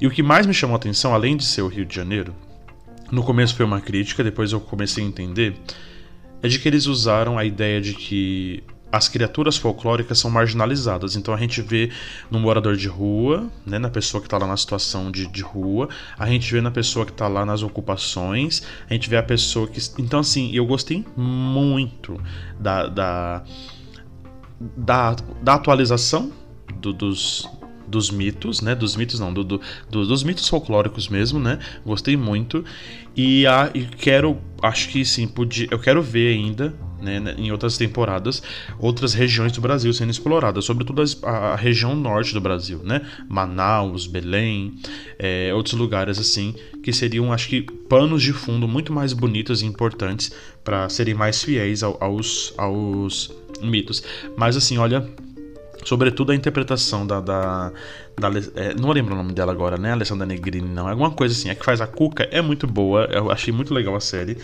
E 0.00 0.06
o 0.06 0.10
que 0.10 0.22
mais 0.22 0.44
me 0.44 0.52
chamou 0.52 0.74
a 0.74 0.76
atenção, 0.76 1.14
além 1.14 1.36
de 1.36 1.44
ser 1.44 1.62
o 1.62 1.68
Rio 1.68 1.86
de 1.86 1.94
Janeiro, 1.94 2.34
no 3.10 3.22
começo 3.22 3.54
foi 3.54 3.64
uma 3.64 3.80
crítica, 3.80 4.22
depois 4.22 4.52
eu 4.52 4.60
comecei 4.60 5.04
a 5.04 5.06
entender, 5.06 5.56
é 6.42 6.48
de 6.48 6.58
que 6.58 6.68
eles 6.68 6.86
usaram 6.86 7.38
a 7.38 7.44
ideia 7.44 7.80
de 7.80 7.94
que 7.94 8.62
as 8.92 9.08
criaturas 9.08 9.56
folclóricas 9.56 10.18
são 10.18 10.30
marginalizadas. 10.30 11.14
Então 11.14 11.32
a 11.32 11.36
gente 11.36 11.62
vê 11.62 11.90
no 12.30 12.40
morador 12.40 12.76
de 12.76 12.88
rua, 12.88 13.48
né, 13.64 13.78
na 13.78 13.88
pessoa 13.88 14.20
que 14.20 14.26
está 14.26 14.36
lá 14.38 14.46
na 14.46 14.56
situação 14.56 15.10
de, 15.10 15.26
de 15.26 15.42
rua, 15.42 15.88
a 16.18 16.26
gente 16.26 16.52
vê 16.52 16.60
na 16.60 16.70
pessoa 16.70 17.06
que 17.06 17.12
está 17.12 17.28
lá 17.28 17.44
nas 17.44 17.62
ocupações, 17.62 18.62
a 18.88 18.92
gente 18.92 19.08
vê 19.08 19.16
a 19.16 19.22
pessoa 19.22 19.68
que. 19.68 19.80
Então, 19.98 20.20
assim, 20.20 20.50
eu 20.52 20.66
gostei 20.66 21.04
muito 21.16 22.20
da, 22.58 22.86
da, 22.86 23.44
da, 24.76 25.16
da 25.42 25.54
atualização 25.54 26.32
do, 26.80 26.92
dos, 26.92 27.48
dos 27.90 28.10
mitos, 28.10 28.60
né? 28.60 28.74
Dos 28.74 28.96
mitos 28.96 29.18
não, 29.18 29.32
do, 29.32 29.44
do, 29.44 29.60
dos 29.90 30.22
mitos 30.22 30.48
folclóricos 30.48 31.08
mesmo, 31.08 31.38
né? 31.38 31.58
Gostei 31.84 32.16
muito. 32.16 32.64
E, 33.16 33.46
a, 33.46 33.70
e 33.74 33.84
quero, 33.84 34.38
acho 34.62 34.88
que 34.88 35.04
sim, 35.04 35.26
podia, 35.26 35.66
eu 35.70 35.78
quero 35.78 36.00
ver 36.00 36.32
ainda, 36.32 36.72
né, 37.02 37.18
né 37.18 37.34
em 37.36 37.50
outras 37.50 37.76
temporadas, 37.76 38.40
outras 38.78 39.12
regiões 39.14 39.52
do 39.52 39.60
Brasil 39.60 39.92
sendo 39.92 40.10
exploradas, 40.10 40.64
sobretudo 40.64 41.02
a, 41.24 41.30
a 41.30 41.56
região 41.56 41.96
norte 41.96 42.32
do 42.32 42.40
Brasil, 42.40 42.80
né? 42.84 43.02
Manaus, 43.28 44.06
Belém, 44.06 44.74
é, 45.18 45.52
outros 45.52 45.74
lugares 45.74 46.18
assim, 46.18 46.54
que 46.82 46.92
seriam, 46.92 47.32
acho 47.32 47.48
que, 47.48 47.62
panos 47.62 48.22
de 48.22 48.32
fundo 48.32 48.68
muito 48.68 48.92
mais 48.92 49.12
bonitos 49.12 49.60
e 49.60 49.66
importantes 49.66 50.32
para 50.62 50.88
serem 50.88 51.14
mais 51.14 51.42
fiéis 51.42 51.82
ao, 51.82 52.02
aos, 52.02 52.54
aos 52.56 53.34
mitos. 53.60 54.02
Mas 54.36 54.56
assim, 54.56 54.78
olha 54.78 55.06
Sobretudo 55.84 56.32
a 56.32 56.34
interpretação 56.34 57.06
da. 57.06 57.20
da, 57.20 57.72
da 58.18 58.28
é, 58.54 58.74
não 58.74 58.90
lembro 58.90 59.14
o 59.14 59.16
nome 59.16 59.32
dela 59.32 59.52
agora, 59.52 59.76
né? 59.76 59.92
Alessandra 59.92 60.26
Negrini, 60.26 60.68
não. 60.68 60.86
É 60.88 60.90
alguma 60.90 61.10
coisa 61.10 61.34
assim. 61.34 61.50
A 61.50 61.54
que 61.54 61.64
faz 61.64 61.80
a 61.80 61.86
Cuca 61.86 62.28
é 62.30 62.40
muito 62.40 62.66
boa. 62.66 63.08
Eu 63.10 63.30
achei 63.30 63.52
muito 63.52 63.72
legal 63.72 63.96
a 63.96 64.00
série. 64.00 64.36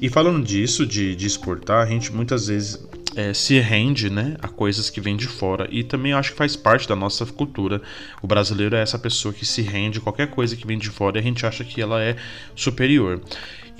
E 0.00 0.08
falando 0.08 0.44
disso, 0.44 0.86
de, 0.86 1.14
de 1.14 1.26
exportar, 1.26 1.82
a 1.82 1.86
gente 1.86 2.12
muitas 2.12 2.46
vezes 2.46 2.82
é, 3.14 3.34
se 3.34 3.58
rende 3.58 4.08
né, 4.08 4.36
a 4.40 4.48
coisas 4.48 4.88
que 4.88 5.00
vêm 5.00 5.16
de 5.16 5.26
fora. 5.26 5.68
E 5.70 5.84
também 5.84 6.12
acho 6.12 6.32
que 6.32 6.38
faz 6.38 6.56
parte 6.56 6.88
da 6.88 6.96
nossa 6.96 7.26
cultura. 7.26 7.82
O 8.22 8.26
brasileiro 8.26 8.76
é 8.76 8.82
essa 8.82 8.98
pessoa 8.98 9.34
que 9.34 9.44
se 9.44 9.62
rende 9.62 9.98
a 9.98 10.00
qualquer 10.00 10.28
coisa 10.28 10.56
que 10.56 10.66
vem 10.66 10.78
de 10.78 10.88
fora 10.88 11.18
e 11.18 11.20
a 11.20 11.22
gente 11.22 11.44
acha 11.44 11.64
que 11.64 11.80
ela 11.80 12.02
é 12.02 12.16
superior. 12.54 13.20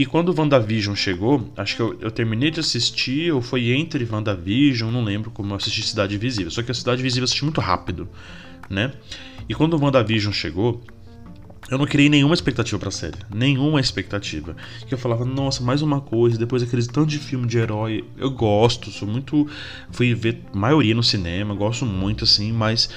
E 0.00 0.06
quando 0.06 0.30
o 0.30 0.34
WandaVision 0.34 0.94
chegou, 0.94 1.52
acho 1.54 1.76
que 1.76 1.82
eu, 1.82 1.94
eu, 2.00 2.10
terminei 2.10 2.50
de 2.50 2.58
assistir, 2.58 3.30
ou 3.34 3.42
foi 3.42 3.68
entre 3.68 4.08
WandaVision, 4.10 4.90
não 4.90 5.04
lembro 5.04 5.30
como 5.30 5.52
eu 5.52 5.56
assisti 5.58 5.82
Cidade 5.82 6.16
Visível. 6.16 6.50
Só 6.50 6.62
que 6.62 6.70
a 6.70 6.74
Cidade 6.74 7.02
Visível 7.02 7.20
eu 7.20 7.24
assisti 7.24 7.44
muito 7.44 7.60
rápido, 7.60 8.08
né? 8.70 8.94
E 9.46 9.54
quando 9.54 9.74
o 9.74 9.78
WandaVision 9.78 10.32
chegou, 10.32 10.82
eu 11.70 11.76
não 11.76 11.84
criei 11.84 12.08
nenhuma 12.08 12.32
expectativa 12.32 12.78
pra 12.78 12.90
série. 12.90 13.18
Nenhuma 13.28 13.78
expectativa. 13.78 14.56
Que 14.88 14.94
eu 14.94 14.96
falava, 14.96 15.26
nossa, 15.26 15.62
mais 15.62 15.82
uma 15.82 16.00
coisa, 16.00 16.38
depois 16.38 16.62
aqueles 16.62 16.86
tanto 16.86 17.10
de 17.10 17.18
filme 17.18 17.46
de 17.46 17.58
herói. 17.58 18.02
Eu 18.16 18.30
gosto, 18.30 18.90
sou 18.90 19.06
muito. 19.06 19.46
Fui 19.90 20.14
ver 20.14 20.40
maioria 20.54 20.94
no 20.94 21.02
cinema, 21.02 21.54
gosto 21.54 21.84
muito, 21.84 22.24
assim, 22.24 22.52
mas. 22.52 22.88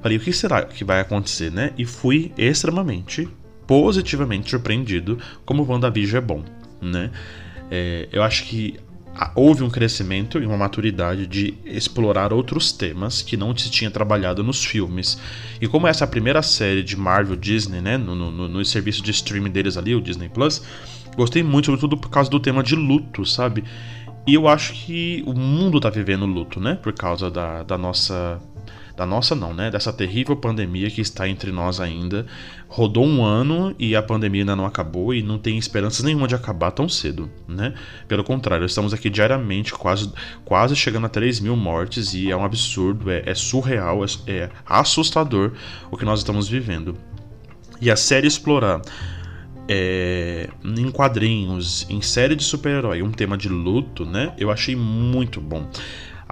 Falei, 0.00 0.16
o 0.16 0.20
que 0.20 0.32
será 0.32 0.62
que 0.62 0.84
vai 0.84 1.00
acontecer, 1.00 1.50
né? 1.50 1.72
E 1.76 1.84
fui 1.84 2.30
extremamente 2.38 3.28
positivamente 3.66 4.50
surpreendido 4.50 5.18
como 5.44 5.64
WandaVision 5.64 6.22
é 6.22 6.26
bom, 6.26 6.44
né? 6.80 7.10
É, 7.70 8.08
eu 8.12 8.22
acho 8.22 8.44
que 8.44 8.78
houve 9.34 9.62
um 9.62 9.70
crescimento 9.70 10.38
e 10.38 10.46
uma 10.46 10.56
maturidade 10.56 11.26
de 11.26 11.54
explorar 11.64 12.32
outros 12.32 12.72
temas 12.72 13.20
que 13.22 13.36
não 13.36 13.56
se 13.56 13.70
tinha 13.70 13.90
trabalhado 13.90 14.42
nos 14.42 14.64
filmes. 14.64 15.18
E 15.60 15.68
como 15.68 15.86
essa 15.86 16.04
é 16.04 16.06
a 16.06 16.08
primeira 16.08 16.42
série 16.42 16.82
de 16.82 16.96
Marvel 16.96 17.36
Disney, 17.36 17.80
né, 17.80 17.96
no, 17.96 18.14
no, 18.14 18.48
no 18.48 18.64
serviço 18.64 19.02
de 19.02 19.10
streaming 19.10 19.50
deles 19.50 19.76
ali, 19.76 19.94
o 19.94 20.00
Disney 20.00 20.28
Plus, 20.28 20.62
gostei 21.16 21.42
muito, 21.42 21.66
sobretudo 21.66 21.96
por 21.96 22.10
causa 22.10 22.30
do 22.30 22.40
tema 22.40 22.62
de 22.62 22.74
luto, 22.74 23.24
sabe? 23.26 23.64
E 24.26 24.34
eu 24.34 24.48
acho 24.48 24.72
que 24.72 25.22
o 25.26 25.34
mundo 25.34 25.80
tá 25.80 25.90
vivendo 25.90 26.24
luto, 26.24 26.60
né? 26.60 26.76
Por 26.76 26.92
causa 26.92 27.30
da, 27.30 27.62
da 27.64 27.76
nossa 27.76 28.40
da 29.02 29.06
nossa 29.06 29.34
não, 29.34 29.52
né? 29.52 29.70
Dessa 29.70 29.92
terrível 29.92 30.36
pandemia 30.36 30.88
que 30.88 31.00
está 31.00 31.28
entre 31.28 31.50
nós 31.50 31.80
ainda. 31.80 32.24
Rodou 32.68 33.04
um 33.04 33.24
ano 33.24 33.74
e 33.78 33.96
a 33.96 34.02
pandemia 34.02 34.42
ainda 34.42 34.54
não 34.54 34.64
acabou 34.64 35.12
e 35.12 35.22
não 35.22 35.38
tem 35.38 35.58
esperanças 35.58 36.04
nenhuma 36.04 36.28
de 36.28 36.34
acabar 36.34 36.70
tão 36.70 36.88
cedo, 36.88 37.28
né? 37.48 37.74
Pelo 38.06 38.22
contrário, 38.22 38.64
estamos 38.64 38.94
aqui 38.94 39.10
diariamente 39.10 39.72
quase, 39.72 40.12
quase 40.44 40.76
chegando 40.76 41.06
a 41.06 41.08
3 41.08 41.40
mil 41.40 41.56
mortes 41.56 42.14
e 42.14 42.30
é 42.30 42.36
um 42.36 42.44
absurdo, 42.44 43.10
é, 43.10 43.22
é 43.26 43.34
surreal, 43.34 44.04
é, 44.04 44.08
é 44.28 44.50
assustador 44.64 45.52
o 45.90 45.96
que 45.96 46.04
nós 46.04 46.20
estamos 46.20 46.48
vivendo. 46.48 46.96
E 47.80 47.90
a 47.90 47.96
série 47.96 48.28
explorar 48.28 48.80
é, 49.68 50.48
em 50.64 50.90
quadrinhos, 50.92 51.86
em 51.90 52.00
série 52.00 52.36
de 52.36 52.44
super-herói, 52.44 53.02
um 53.02 53.10
tema 53.10 53.36
de 53.36 53.48
luto, 53.48 54.06
né? 54.06 54.32
Eu 54.38 54.50
achei 54.50 54.76
muito 54.76 55.40
bom 55.40 55.68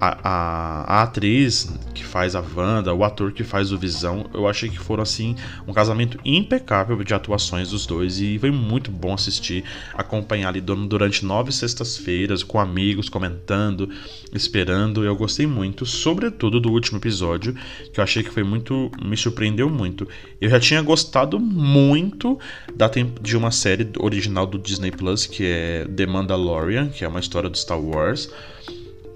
a, 0.00 0.94
a, 0.96 1.02
atriz 1.02 1.70
que 1.92 2.02
faz 2.02 2.34
a 2.34 2.40
Wanda, 2.40 2.94
o 2.94 3.04
ator 3.04 3.32
que 3.32 3.44
faz 3.44 3.70
o 3.70 3.76
Visão, 3.78 4.30
eu 4.32 4.48
achei 4.48 4.70
que 4.70 4.78
foram 4.78 5.02
assim 5.02 5.36
um 5.68 5.74
casamento 5.74 6.18
impecável 6.24 6.96
de 7.04 7.12
atuações 7.12 7.70
dos 7.70 7.84
dois 7.84 8.18
e 8.18 8.38
foi 8.38 8.50
muito 8.50 8.90
bom 8.90 9.12
assistir, 9.12 9.62
acompanhar 9.92 10.48
ali 10.48 10.60
durante 10.60 11.24
nove 11.24 11.52
sextas-feiras 11.52 12.42
com 12.42 12.58
amigos 12.58 13.10
comentando, 13.10 13.90
esperando. 14.32 15.04
Eu 15.04 15.14
gostei 15.14 15.46
muito, 15.46 15.84
sobretudo 15.84 16.58
do 16.58 16.70
último 16.70 16.98
episódio, 16.98 17.54
que 17.92 18.00
eu 18.00 18.04
achei 18.04 18.22
que 18.22 18.30
foi 18.30 18.42
muito, 18.42 18.90
me 19.04 19.16
surpreendeu 19.16 19.68
muito. 19.68 20.08
Eu 20.40 20.48
já 20.48 20.58
tinha 20.58 20.80
gostado 20.80 21.38
muito 21.38 22.38
da 22.74 22.90
de 23.20 23.36
uma 23.36 23.50
série 23.50 23.88
original 23.98 24.46
do 24.46 24.58
Disney 24.58 24.90
Plus 24.90 25.26
que 25.26 25.44
é 25.44 25.84
The 25.84 26.06
Mandalorian, 26.06 26.88
que 26.88 27.04
é 27.04 27.08
uma 27.08 27.20
história 27.20 27.48
do 27.48 27.56
Star 27.56 27.80
Wars. 27.80 28.30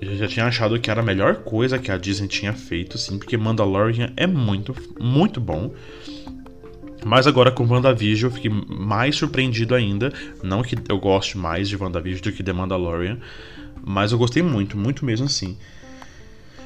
Eu 0.07 0.17
já 0.19 0.29
tinha 0.29 0.47
achado 0.47 0.79
que 0.79 0.91
era 0.91 1.01
a 1.01 1.05
melhor 1.05 1.37
coisa 1.37 1.79
que 1.79 1.91
a 1.91 1.97
Disney 1.97 2.29
tinha 2.29 2.53
feito, 2.53 2.99
sim, 2.99 3.19
porque 3.19 3.37
Mandalorian 3.37 4.13
é 4.17 4.27
muito, 4.27 4.75
muito 5.01 5.41
bom. 5.41 5.73
Mas 7.05 7.27
agora 7.27 7.51
com 7.51 7.67
WandaVision 7.67 8.31
eu 8.31 8.35
fiquei 8.35 8.51
mais 8.51 9.17
surpreendido 9.17 9.75
ainda. 9.75 10.13
Não 10.43 10.63
que 10.63 10.77
eu 10.89 10.99
goste 10.99 11.39
mais 11.39 11.69
de 11.69 11.77
WandaVision 11.77 12.23
do 12.23 12.33
que 12.33 12.43
de 12.43 12.53
Mandalorian, 12.53 13.19
mas 13.85 14.13
eu 14.13 14.19
gostei 14.19 14.43
muito, 14.43 14.77
muito 14.77 15.05
mesmo 15.05 15.27
assim. 15.27 15.57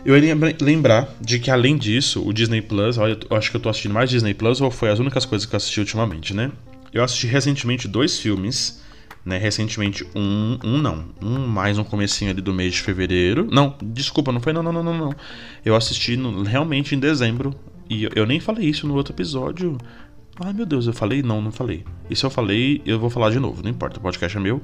Eu 0.04 0.16
ia 0.16 0.34
lembrar 0.60 1.08
de 1.20 1.38
que 1.38 1.50
além 1.50 1.76
disso, 1.76 2.26
o 2.26 2.32
Disney 2.32 2.62
Plus, 2.62 2.98
olha, 2.98 3.18
eu 3.28 3.36
acho 3.36 3.50
que 3.50 3.56
eu 3.56 3.60
tô 3.60 3.68
assistindo 3.68 3.92
mais 3.92 4.10
Disney 4.10 4.34
Plus 4.34 4.60
ou 4.60 4.70
foi 4.70 4.90
as 4.90 4.98
únicas 4.98 5.24
coisas 5.24 5.46
que 5.46 5.54
eu 5.54 5.56
assisti 5.56 5.80
ultimamente, 5.80 6.34
né? 6.34 6.50
Eu 6.92 7.04
assisti 7.04 7.26
recentemente 7.26 7.86
dois 7.86 8.18
filmes 8.18 8.80
né? 9.24 9.38
Recentemente, 9.38 10.06
um, 10.14 10.58
um 10.64 10.78
não, 10.78 11.06
um 11.20 11.46
mais 11.46 11.78
um 11.78 11.84
comecinho 11.84 12.30
ali 12.30 12.40
do 12.40 12.52
mês 12.52 12.74
de 12.74 12.82
fevereiro. 12.82 13.46
Não, 13.50 13.76
desculpa, 13.82 14.32
não 14.32 14.40
foi 14.40 14.52
não, 14.52 14.62
não, 14.62 14.72
não, 14.72 14.82
não, 14.82 14.96
não. 14.96 15.14
Eu 15.64 15.74
assisti 15.74 16.16
no, 16.16 16.42
realmente 16.42 16.94
em 16.94 16.98
dezembro 16.98 17.54
e 17.88 18.04
eu, 18.04 18.10
eu 18.14 18.26
nem 18.26 18.40
falei 18.40 18.68
isso 18.68 18.86
no 18.86 18.94
outro 18.94 19.12
episódio. 19.12 19.76
Ai 20.40 20.52
meu 20.52 20.64
Deus, 20.64 20.86
eu 20.86 20.92
falei? 20.92 21.22
Não, 21.22 21.42
não 21.42 21.50
falei. 21.50 21.84
E 22.08 22.14
se 22.14 22.24
eu 22.24 22.30
falei, 22.30 22.80
eu 22.86 22.98
vou 22.98 23.10
falar 23.10 23.30
de 23.30 23.40
novo, 23.40 23.62
não 23.62 23.70
importa, 23.70 23.98
o 23.98 24.02
podcast 24.02 24.36
é 24.36 24.40
meu. 24.40 24.62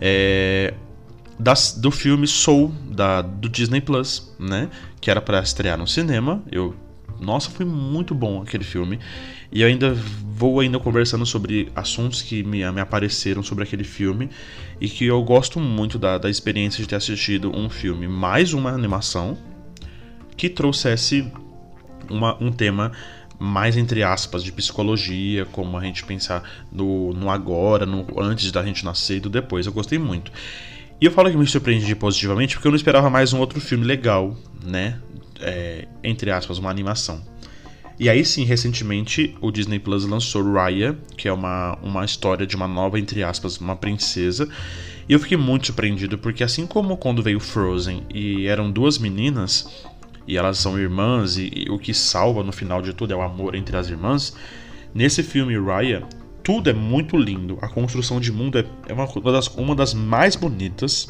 É, 0.00 0.72
das, 1.38 1.72
do 1.72 1.90
filme 1.90 2.26
Soul, 2.26 2.72
da, 2.90 3.22
do 3.22 3.48
Disney 3.48 3.80
Plus, 3.80 4.34
né? 4.38 4.68
Que 5.00 5.10
era 5.10 5.20
para 5.20 5.40
estrear 5.40 5.78
no 5.78 5.86
cinema. 5.86 6.42
Eu 6.50 6.74
nossa, 7.20 7.50
foi 7.50 7.66
muito 7.66 8.14
bom 8.14 8.42
aquele 8.42 8.64
filme. 8.64 8.98
E 9.52 9.62
eu 9.62 9.68
ainda 9.68 9.94
vou 9.94 10.60
ainda 10.60 10.78
conversando 10.78 11.26
sobre 11.26 11.70
assuntos 11.76 12.22
que 12.22 12.42
me, 12.42 12.68
me 12.70 12.80
apareceram 12.80 13.42
sobre 13.42 13.64
aquele 13.64 13.84
filme 13.84 14.30
e 14.80 14.88
que 14.88 15.04
eu 15.04 15.22
gosto 15.22 15.60
muito 15.60 15.98
da, 15.98 16.16
da 16.18 16.30
experiência 16.30 16.82
de 16.82 16.88
ter 16.88 16.96
assistido 16.96 17.54
um 17.54 17.68
filme 17.68 18.08
mais 18.08 18.52
uma 18.52 18.70
animação 18.70 19.36
que 20.36 20.48
trouxesse 20.48 21.30
uma, 22.08 22.42
um 22.42 22.50
tema 22.50 22.92
mais 23.38 23.76
entre 23.76 24.02
aspas 24.02 24.42
de 24.42 24.52
psicologia, 24.52 25.46
como 25.46 25.76
a 25.76 25.82
gente 25.82 26.04
pensar 26.04 26.42
no, 26.70 27.12
no 27.14 27.30
agora, 27.30 27.86
no 27.86 28.06
antes 28.18 28.52
da 28.52 28.62
gente 28.62 28.84
nascer 28.84 29.16
e 29.16 29.20
do 29.20 29.30
depois. 29.30 29.66
Eu 29.66 29.72
gostei 29.72 29.98
muito. 29.98 30.30
E 31.00 31.06
eu 31.06 31.10
falo 31.10 31.30
que 31.30 31.36
me 31.36 31.46
surpreendi 31.46 31.94
positivamente 31.94 32.54
porque 32.54 32.68
eu 32.68 32.72
não 32.72 32.76
esperava 32.76 33.08
mais 33.08 33.32
um 33.32 33.38
outro 33.38 33.60
filme 33.60 33.84
legal, 33.84 34.36
né? 34.62 35.00
é, 35.40 35.86
entre 36.04 36.30
aspas, 36.30 36.58
uma 36.58 36.70
animação. 36.70 37.20
E 37.98 38.08
aí 38.08 38.24
sim, 38.24 38.44
recentemente 38.44 39.36
o 39.40 39.50
Disney 39.50 39.78
Plus 39.78 40.04
lançou 40.04 40.52
Raya, 40.52 40.96
que 41.16 41.28
é 41.28 41.32
uma, 41.32 41.76
uma 41.82 42.04
história 42.04 42.46
de 42.46 42.56
uma 42.56 42.66
nova, 42.66 42.98
entre 42.98 43.22
aspas, 43.22 43.58
uma 43.58 43.76
princesa. 43.76 44.48
E 45.08 45.12
eu 45.12 45.18
fiquei 45.18 45.36
muito 45.36 45.66
surpreendido, 45.66 46.16
porque 46.16 46.42
assim 46.42 46.66
como 46.66 46.96
quando 46.96 47.22
veio 47.22 47.40
Frozen 47.40 48.04
e 48.14 48.46
eram 48.46 48.70
duas 48.70 48.96
meninas, 48.96 49.84
e 50.26 50.36
elas 50.36 50.58
são 50.58 50.78
irmãs, 50.78 51.36
e, 51.36 51.50
e 51.66 51.70
o 51.70 51.78
que 51.78 51.92
salva 51.92 52.42
no 52.42 52.52
final 52.52 52.80
de 52.80 52.94
tudo 52.94 53.12
é 53.12 53.16
o 53.16 53.22
amor 53.22 53.54
entre 53.54 53.76
as 53.76 53.90
irmãs, 53.90 54.34
nesse 54.94 55.22
filme 55.22 55.58
Raya, 55.58 56.02
tudo 56.50 56.68
é 56.68 56.72
muito 56.72 57.16
lindo. 57.16 57.58
A 57.62 57.68
construção 57.68 58.18
de 58.18 58.32
mundo 58.32 58.58
é, 58.58 58.64
é 58.88 58.92
uma, 58.92 59.04
uma, 59.04 59.30
das, 59.30 59.46
uma 59.46 59.76
das 59.76 59.94
mais 59.94 60.34
bonitas 60.34 61.08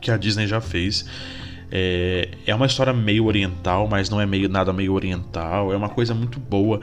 que 0.00 0.10
a 0.10 0.16
Disney 0.16 0.46
já 0.46 0.62
fez. 0.62 1.04
É, 1.70 2.30
é 2.46 2.54
uma 2.54 2.64
história 2.64 2.90
meio 2.90 3.26
oriental, 3.26 3.86
mas 3.86 4.08
não 4.08 4.18
é 4.18 4.24
meio 4.24 4.48
nada 4.48 4.72
meio 4.72 4.94
oriental. 4.94 5.74
É 5.74 5.76
uma 5.76 5.90
coisa 5.90 6.14
muito 6.14 6.40
boa. 6.40 6.80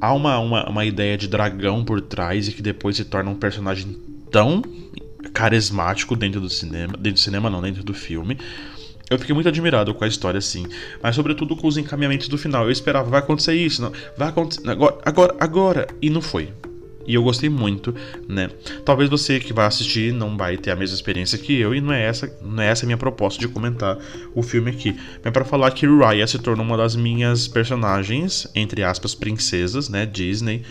Há 0.00 0.14
uma, 0.14 0.38
uma, 0.38 0.70
uma 0.70 0.84
ideia 0.86 1.18
de 1.18 1.28
dragão 1.28 1.84
por 1.84 2.00
trás 2.00 2.48
e 2.48 2.52
que 2.52 2.62
depois 2.62 2.96
se 2.96 3.04
torna 3.04 3.30
um 3.30 3.34
personagem 3.34 3.94
tão 4.30 4.62
carismático 5.34 6.16
dentro 6.16 6.40
do 6.40 6.48
cinema. 6.48 6.94
Dentro 6.94 7.12
do 7.12 7.20
cinema 7.20 7.50
não, 7.50 7.60
dentro 7.60 7.84
do 7.84 7.92
filme. 7.92 8.38
Eu 9.08 9.18
fiquei 9.18 9.34
muito 9.34 9.48
admirado 9.48 9.94
com 9.94 10.04
a 10.04 10.08
história, 10.08 10.38
assim. 10.38 10.66
Mas 11.02 11.14
sobretudo 11.14 11.54
com 11.54 11.68
os 11.68 11.76
encaminhamentos 11.76 12.28
do 12.28 12.36
final. 12.36 12.64
Eu 12.64 12.70
esperava, 12.70 13.08
vai 13.08 13.20
acontecer 13.20 13.54
isso, 13.54 13.80
não, 13.80 13.92
vai 14.16 14.28
acontecer. 14.28 14.68
Agora, 14.68 14.98
agora, 15.04 15.36
agora. 15.38 15.86
E 16.02 16.10
não 16.10 16.20
foi. 16.20 16.50
E 17.06 17.14
eu 17.14 17.22
gostei 17.22 17.48
muito, 17.48 17.94
né? 18.28 18.50
Talvez 18.84 19.08
você 19.08 19.38
que 19.38 19.52
vai 19.52 19.66
assistir 19.66 20.12
não 20.12 20.36
vai 20.36 20.56
ter 20.56 20.72
a 20.72 20.76
mesma 20.76 20.96
experiência 20.96 21.38
que 21.38 21.56
eu, 21.56 21.72
e 21.72 21.80
não 21.80 21.92
é 21.92 22.02
essa, 22.02 22.36
não 22.42 22.60
é 22.60 22.66
essa 22.66 22.84
a 22.84 22.86
minha 22.86 22.96
proposta 22.96 23.38
de 23.38 23.46
comentar 23.46 23.96
o 24.34 24.42
filme 24.42 24.72
aqui. 24.72 24.98
É 25.24 25.30
para 25.30 25.44
falar 25.44 25.70
que 25.70 25.86
Raya 25.86 26.26
se 26.26 26.38
tornou 26.40 26.66
uma 26.66 26.76
das 26.76 26.96
minhas 26.96 27.46
personagens, 27.46 28.48
entre 28.56 28.82
aspas, 28.82 29.14
princesas, 29.14 29.88
né? 29.88 30.04
Disney 30.04 30.62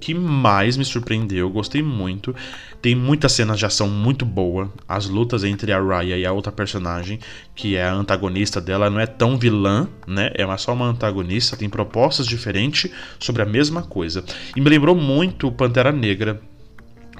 que 0.00 0.14
mais 0.14 0.76
me 0.76 0.84
surpreendeu, 0.84 1.50
gostei 1.50 1.82
muito. 1.82 2.34
Tem 2.80 2.94
muitas 2.94 3.32
cenas 3.32 3.58
de 3.58 3.66
ação 3.66 3.88
muito 3.88 4.24
boa. 4.24 4.72
As 4.88 5.08
lutas 5.08 5.44
entre 5.44 5.72
a 5.72 5.80
Raya 5.80 6.16
e 6.16 6.24
a 6.24 6.32
outra 6.32 6.50
personagem, 6.50 7.20
que 7.54 7.76
é 7.76 7.84
a 7.84 7.92
antagonista 7.92 8.60
dela, 8.60 8.88
não 8.88 8.98
é 8.98 9.06
tão 9.06 9.38
vilã, 9.38 9.86
né? 10.06 10.32
É 10.34 10.56
só 10.56 10.72
uma 10.72 10.86
antagonista, 10.86 11.56
tem 11.56 11.68
propostas 11.68 12.26
diferentes 12.26 12.90
sobre 13.18 13.42
a 13.42 13.46
mesma 13.46 13.82
coisa. 13.82 14.24
E 14.56 14.60
me 14.60 14.70
lembrou 14.70 14.96
muito 14.96 15.52
Pantera 15.52 15.92
Negra. 15.92 16.40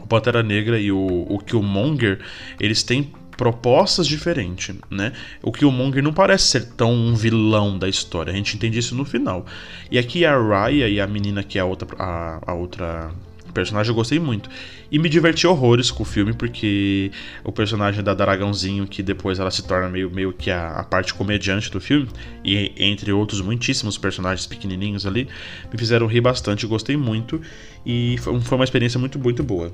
O 0.02 0.06
Pantera 0.06 0.42
Negra 0.42 0.80
e 0.80 0.90
o, 0.90 1.26
o 1.28 1.38
Killmonger, 1.38 2.20
eles 2.58 2.82
têm 2.82 3.12
propostas 3.40 4.06
diferentes, 4.06 4.76
né? 4.90 5.14
O 5.42 5.50
Killmonger 5.50 6.02
não 6.02 6.12
parece 6.12 6.44
ser 6.44 6.66
tão 6.72 6.92
um 6.92 7.14
vilão 7.14 7.78
da 7.78 7.88
história, 7.88 8.30
a 8.30 8.36
gente 8.36 8.54
entende 8.54 8.78
isso 8.78 8.94
no 8.94 9.02
final. 9.02 9.46
E 9.90 9.98
aqui 9.98 10.26
a 10.26 10.38
Raya 10.38 10.86
e 10.86 11.00
a 11.00 11.06
menina 11.06 11.42
que 11.42 11.56
é 11.56 11.62
a 11.62 11.64
outra, 11.64 11.88
a, 11.98 12.38
a 12.46 12.52
outra 12.52 13.10
personagem 13.54 13.88
eu 13.88 13.94
gostei 13.94 14.18
muito. 14.18 14.50
E 14.92 14.98
me 14.98 15.08
diverti 15.08 15.46
horrores 15.46 15.90
com 15.90 16.02
o 16.02 16.06
filme, 16.06 16.34
porque 16.34 17.10
o 17.42 17.50
personagem 17.50 18.04
da 18.04 18.12
Dragãozinho, 18.12 18.86
que 18.86 19.02
depois 19.02 19.38
ela 19.38 19.50
se 19.50 19.62
torna 19.62 19.88
meio, 19.88 20.10
meio 20.10 20.34
que 20.34 20.50
a, 20.50 20.72
a, 20.72 20.84
parte 20.84 21.14
comediante 21.14 21.70
do 21.70 21.80
filme, 21.80 22.10
e 22.44 22.74
entre 22.76 23.10
outros 23.10 23.40
muitíssimos 23.40 23.96
personagens 23.96 24.46
pequenininhos 24.46 25.06
ali, 25.06 25.26
me 25.72 25.78
fizeram 25.78 26.06
rir 26.06 26.20
bastante, 26.20 26.66
gostei 26.66 26.94
muito, 26.94 27.40
e 27.86 28.18
foi, 28.18 28.38
foi 28.38 28.58
uma 28.58 28.64
experiência 28.64 29.00
muito, 29.00 29.18
muito 29.18 29.42
boa. 29.42 29.72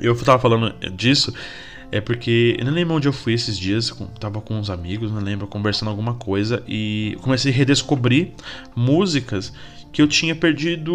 Eu 0.00 0.14
tava 0.16 0.38
falando 0.38 0.72
disso 0.94 1.34
é 1.90 2.00
porque 2.00 2.56
eu 2.58 2.64
não 2.64 2.72
lembro 2.72 2.94
onde 2.94 3.08
eu 3.08 3.12
fui 3.12 3.32
esses 3.32 3.58
dias, 3.58 3.92
tava 4.20 4.40
com 4.40 4.58
uns 4.58 4.70
amigos, 4.70 5.10
não 5.10 5.20
lembro, 5.20 5.46
conversando 5.46 5.88
alguma 5.88 6.14
coisa 6.14 6.62
e 6.68 7.16
comecei 7.22 7.50
a 7.50 7.54
redescobrir 7.54 8.32
músicas 8.76 9.52
que 9.90 10.02
eu 10.02 10.06
tinha 10.06 10.34
perdido, 10.34 10.92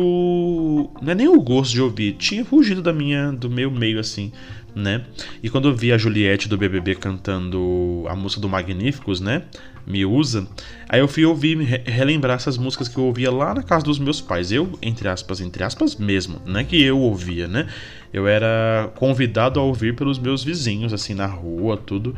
não 1.02 1.12
é 1.12 1.16
nem 1.16 1.28
o 1.28 1.42
gosto 1.42 1.72
de 1.72 1.82
ouvir, 1.82 2.14
tinha 2.14 2.46
fugido 2.46 2.82
da 2.82 2.94
minha 2.94 3.32
do 3.32 3.50
meu 3.50 3.72
meio 3.72 4.00
assim, 4.00 4.32
né? 4.76 5.04
E 5.42 5.50
quando 5.50 5.68
eu 5.68 5.76
vi 5.76 5.92
a 5.92 5.98
Juliette 5.98 6.48
do 6.48 6.58
BBB 6.58 6.96
cantando 6.96 8.06
a 8.08 8.16
música 8.16 8.42
do 8.42 8.50
Magníficos, 8.50 9.20
né? 9.20 9.44
Me 9.86 10.06
usa. 10.06 10.48
Aí 10.88 11.00
eu 11.00 11.08
fui 11.08 11.26
ouvir, 11.26 11.58
relembrar 11.86 12.38
essas 12.38 12.58
músicas 12.58 12.88
que 12.88 12.98
eu 12.98 13.04
ouvia 13.04 13.30
lá 13.30 13.54
na 13.54 13.64
casa 13.64 13.84
dos 13.84 14.00
meus 14.00 14.22
pais. 14.22 14.52
Eu, 14.52 14.78
entre 14.82 15.08
aspas, 15.10 15.42
entre 15.42 15.64
aspas 15.64 15.96
mesmo, 15.96 16.42
não 16.46 16.60
é 16.60 16.64
que 16.64 16.82
eu 16.82 16.98
ouvia, 17.00 17.48
né? 17.48 17.68
Eu 18.14 18.28
era 18.28 18.92
convidado 18.96 19.60
a 19.60 19.64
ouvir 19.64 19.96
pelos 19.96 20.20
meus 20.20 20.44
vizinhos, 20.44 20.94
assim, 20.94 21.16
na 21.16 21.26
rua, 21.26 21.76
tudo. 21.76 22.16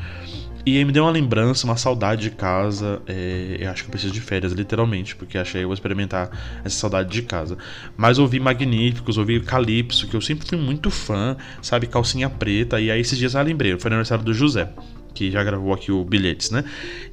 E 0.66 0.84
me 0.84 0.92
deu 0.92 1.04
uma 1.04 1.12
lembrança, 1.12 1.66
uma 1.66 1.78
saudade 1.78 2.24
de 2.24 2.32
casa. 2.32 3.02
É, 3.08 3.58
eu 3.60 3.70
acho 3.70 3.84
que 3.84 3.90
eu 3.90 3.92
preciso 3.92 4.12
de 4.12 4.20
férias, 4.20 4.52
literalmente, 4.52 5.16
porque 5.16 5.38
achei 5.38 5.62
que 5.62 5.64
eu 5.64 5.68
vou 5.68 5.76
experimentar 5.76 6.30
essa 6.66 6.76
saudade 6.76 7.10
de 7.10 7.22
casa. 7.22 7.56
Mas 7.96 8.18
ouvi 8.18 8.40
Magníficos, 8.40 9.18
ouvi 9.18 9.40
Calypso, 9.40 10.08
que 10.08 10.16
eu 10.16 10.22
sempre 10.22 10.48
fui 10.48 10.58
muito 10.58 10.90
fã, 10.90 11.38
sabe? 11.62 11.86
Calcinha 11.86 12.30
preta. 12.30 12.82
E 12.82 12.90
aí 12.90 13.00
esses 13.00 13.18
dias 13.18 13.36
eu 13.36 13.44
lembrei, 13.44 13.78
foi 13.80 13.90
aniversário 13.90 14.24
do 14.24 14.34
José 14.34 14.70
que 15.16 15.32
já 15.32 15.44
gravou 15.44 15.74
aqui 15.74 15.92
o 15.92 16.04
Bilhetes, 16.04 16.52
né? 16.52 16.64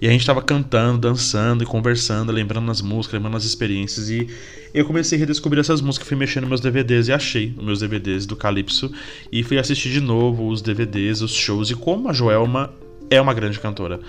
E 0.01 0.07
a 0.07 0.11
gente 0.11 0.27
tava 0.27 0.43
cantando, 0.43 0.99
dançando 0.99 1.63
e 1.63 1.67
conversando, 1.67 2.31
lembrando 2.33 2.71
as 2.71 2.83
músicas, 2.83 3.15
lembrando 3.15 3.37
as 3.37 3.45
experiências. 3.45 4.11
E 4.11 4.29
eu 4.75 4.85
comecei 4.85 5.17
a 5.17 5.21
redescobrir 5.21 5.61
essas 5.61 5.81
músicas, 5.81 6.09
fui 6.09 6.17
mexendo 6.17 6.43
nos 6.43 6.51
meus 6.51 6.61
DVDs 6.61 7.09
e 7.09 7.13
achei 7.13 7.55
os 7.57 7.65
meus 7.65 7.81
DVDs 7.81 8.27
do 8.27 8.37
Calypso. 8.37 8.93
E 9.31 9.43
fui 9.43 9.59
assistir 9.59 9.91
de 9.91 10.01
novo 10.01 10.49
os 10.49 10.61
DVDs, 10.61 11.23
os 11.23 11.33
shows. 11.33 11.71
E 11.71 11.75
como 11.75 12.09
a 12.09 12.13
Joelma 12.13 12.75
é 13.09 13.21
uma 13.21 13.33
grande 13.33 13.61
cantora. 13.61 14.01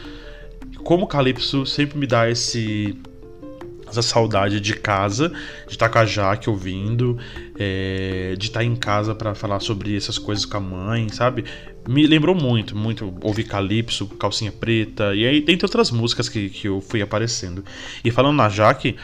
Como 0.83 1.05
o 1.05 1.07
Calypso 1.07 1.65
sempre 1.65 1.97
me 1.97 2.07
dá 2.07 2.29
esse 2.29 2.97
essa 3.93 4.01
saudade 4.01 4.59
de 4.59 4.73
casa, 4.75 5.29
de 5.67 5.73
estar 5.73 5.87
com 5.87 5.99
a 5.99 6.05
Jaque 6.05 6.49
ouvindo, 6.49 7.17
é, 7.57 8.33
de 8.37 8.47
estar 8.47 8.63
em 8.63 8.75
casa 8.75 9.13
para 9.13 9.35
falar 9.35 9.59
sobre 9.59 9.95
essas 9.95 10.17
coisas 10.17 10.45
com 10.45 10.57
a 10.57 10.59
mãe, 10.59 11.07
sabe? 11.09 11.45
Me 11.87 12.07
lembrou 12.07 12.33
muito, 12.33 12.75
muito 12.75 13.13
ouvir 13.21 13.43
Calypso, 13.43 14.07
Calcinha 14.07 14.51
Preta, 14.51 15.13
e 15.13 15.25
aí 15.25 15.41
tem 15.41 15.57
outras 15.61 15.91
músicas 15.91 16.29
que, 16.29 16.49
que 16.49 16.67
eu 16.67 16.79
fui 16.79 17.01
aparecendo. 17.01 17.63
E 18.03 18.11
falando 18.11 18.37
na 18.37 18.47
Jaque, 18.47 18.95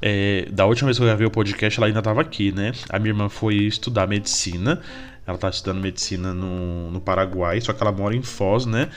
é, 0.00 0.46
da 0.50 0.64
última 0.64 0.86
vez 0.86 0.96
que 0.96 1.02
eu 1.02 1.08
gravei 1.08 1.26
o 1.26 1.30
podcast, 1.30 1.78
ela 1.78 1.86
ainda 1.86 1.98
estava 1.98 2.20
aqui, 2.20 2.52
né? 2.52 2.72
A 2.88 2.98
minha 2.98 3.10
irmã 3.10 3.28
foi 3.28 3.56
estudar 3.56 4.06
medicina, 4.06 4.80
ela 5.26 5.36
está 5.36 5.48
estudando 5.48 5.80
medicina 5.80 6.32
no, 6.32 6.90
no 6.90 7.00
Paraguai, 7.00 7.60
só 7.60 7.72
que 7.72 7.82
ela 7.82 7.92
mora 7.92 8.14
em 8.14 8.22
Foz, 8.22 8.64
né? 8.64 8.88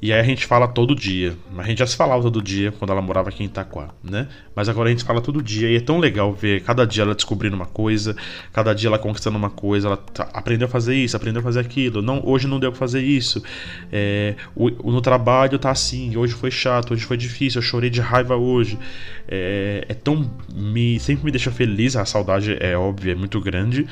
E 0.00 0.12
aí 0.12 0.20
a 0.20 0.22
gente 0.22 0.46
fala 0.46 0.68
todo 0.68 0.94
dia. 0.94 1.36
A 1.56 1.62
gente 1.62 1.78
já 1.78 1.86
se 1.86 1.96
falava 1.96 2.22
todo 2.22 2.42
dia 2.42 2.72
quando 2.72 2.90
ela 2.90 3.00
morava 3.00 3.28
aqui 3.28 3.42
em 3.42 3.46
Itaquá, 3.46 3.90
né? 4.02 4.28
Mas 4.54 4.68
agora 4.68 4.88
a 4.88 4.92
gente 4.92 5.04
fala 5.04 5.20
todo 5.20 5.42
dia 5.42 5.70
e 5.70 5.76
é 5.76 5.80
tão 5.80 5.98
legal 5.98 6.32
ver 6.32 6.62
cada 6.62 6.86
dia 6.86 7.02
ela 7.02 7.14
descobrindo 7.14 7.56
uma 7.56 7.66
coisa, 7.66 8.16
cada 8.52 8.74
dia 8.74 8.88
ela 8.88 8.98
conquistando 8.98 9.36
uma 9.36 9.50
coisa, 9.50 9.88
ela 9.88 9.96
tá, 9.96 10.28
aprendeu 10.32 10.66
a 10.66 10.70
fazer 10.70 10.94
isso, 10.94 11.16
aprendeu 11.16 11.40
a 11.40 11.42
fazer 11.42 11.60
aquilo. 11.60 12.02
Não, 12.02 12.20
hoje 12.24 12.46
não 12.46 12.60
deu 12.60 12.70
pra 12.70 12.78
fazer 12.78 13.02
isso. 13.02 13.42
É, 13.90 14.34
o, 14.54 14.70
no 14.90 15.00
trabalho 15.00 15.58
tá 15.58 15.70
assim, 15.70 16.16
hoje 16.16 16.34
foi 16.34 16.50
chato, 16.50 16.92
hoje 16.92 17.04
foi 17.04 17.16
difícil, 17.16 17.58
eu 17.58 17.62
chorei 17.62 17.90
de 17.90 18.00
raiva 18.00 18.36
hoje. 18.36 18.78
É, 19.26 19.84
é 19.88 19.94
tão. 19.94 20.30
Me, 20.54 21.00
sempre 21.00 21.24
me 21.24 21.30
deixa 21.30 21.50
feliz, 21.50 21.96
a 21.96 22.04
saudade 22.04 22.56
é 22.60 22.76
óbvia, 22.76 23.12
é 23.12 23.14
muito 23.14 23.40
grande 23.40 23.86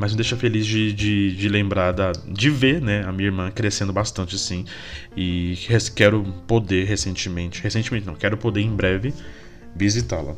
mas 0.00 0.12
me 0.12 0.16
deixa 0.16 0.34
feliz 0.34 0.66
de, 0.66 0.94
de, 0.94 1.36
de, 1.36 1.48
lembrar 1.48 1.92
da, 1.92 2.12
de 2.26 2.48
ver 2.48 2.80
né, 2.80 3.04
a 3.06 3.12
minha 3.12 3.28
irmã 3.28 3.50
crescendo 3.50 3.92
bastante 3.92 4.34
assim. 4.34 4.64
E 5.14 5.58
quero 5.94 6.24
poder 6.46 6.86
recentemente, 6.86 7.62
recentemente 7.62 8.06
não, 8.06 8.14
quero 8.14 8.38
poder 8.38 8.62
em 8.62 8.74
breve 8.74 9.12
visitá-la. 9.76 10.34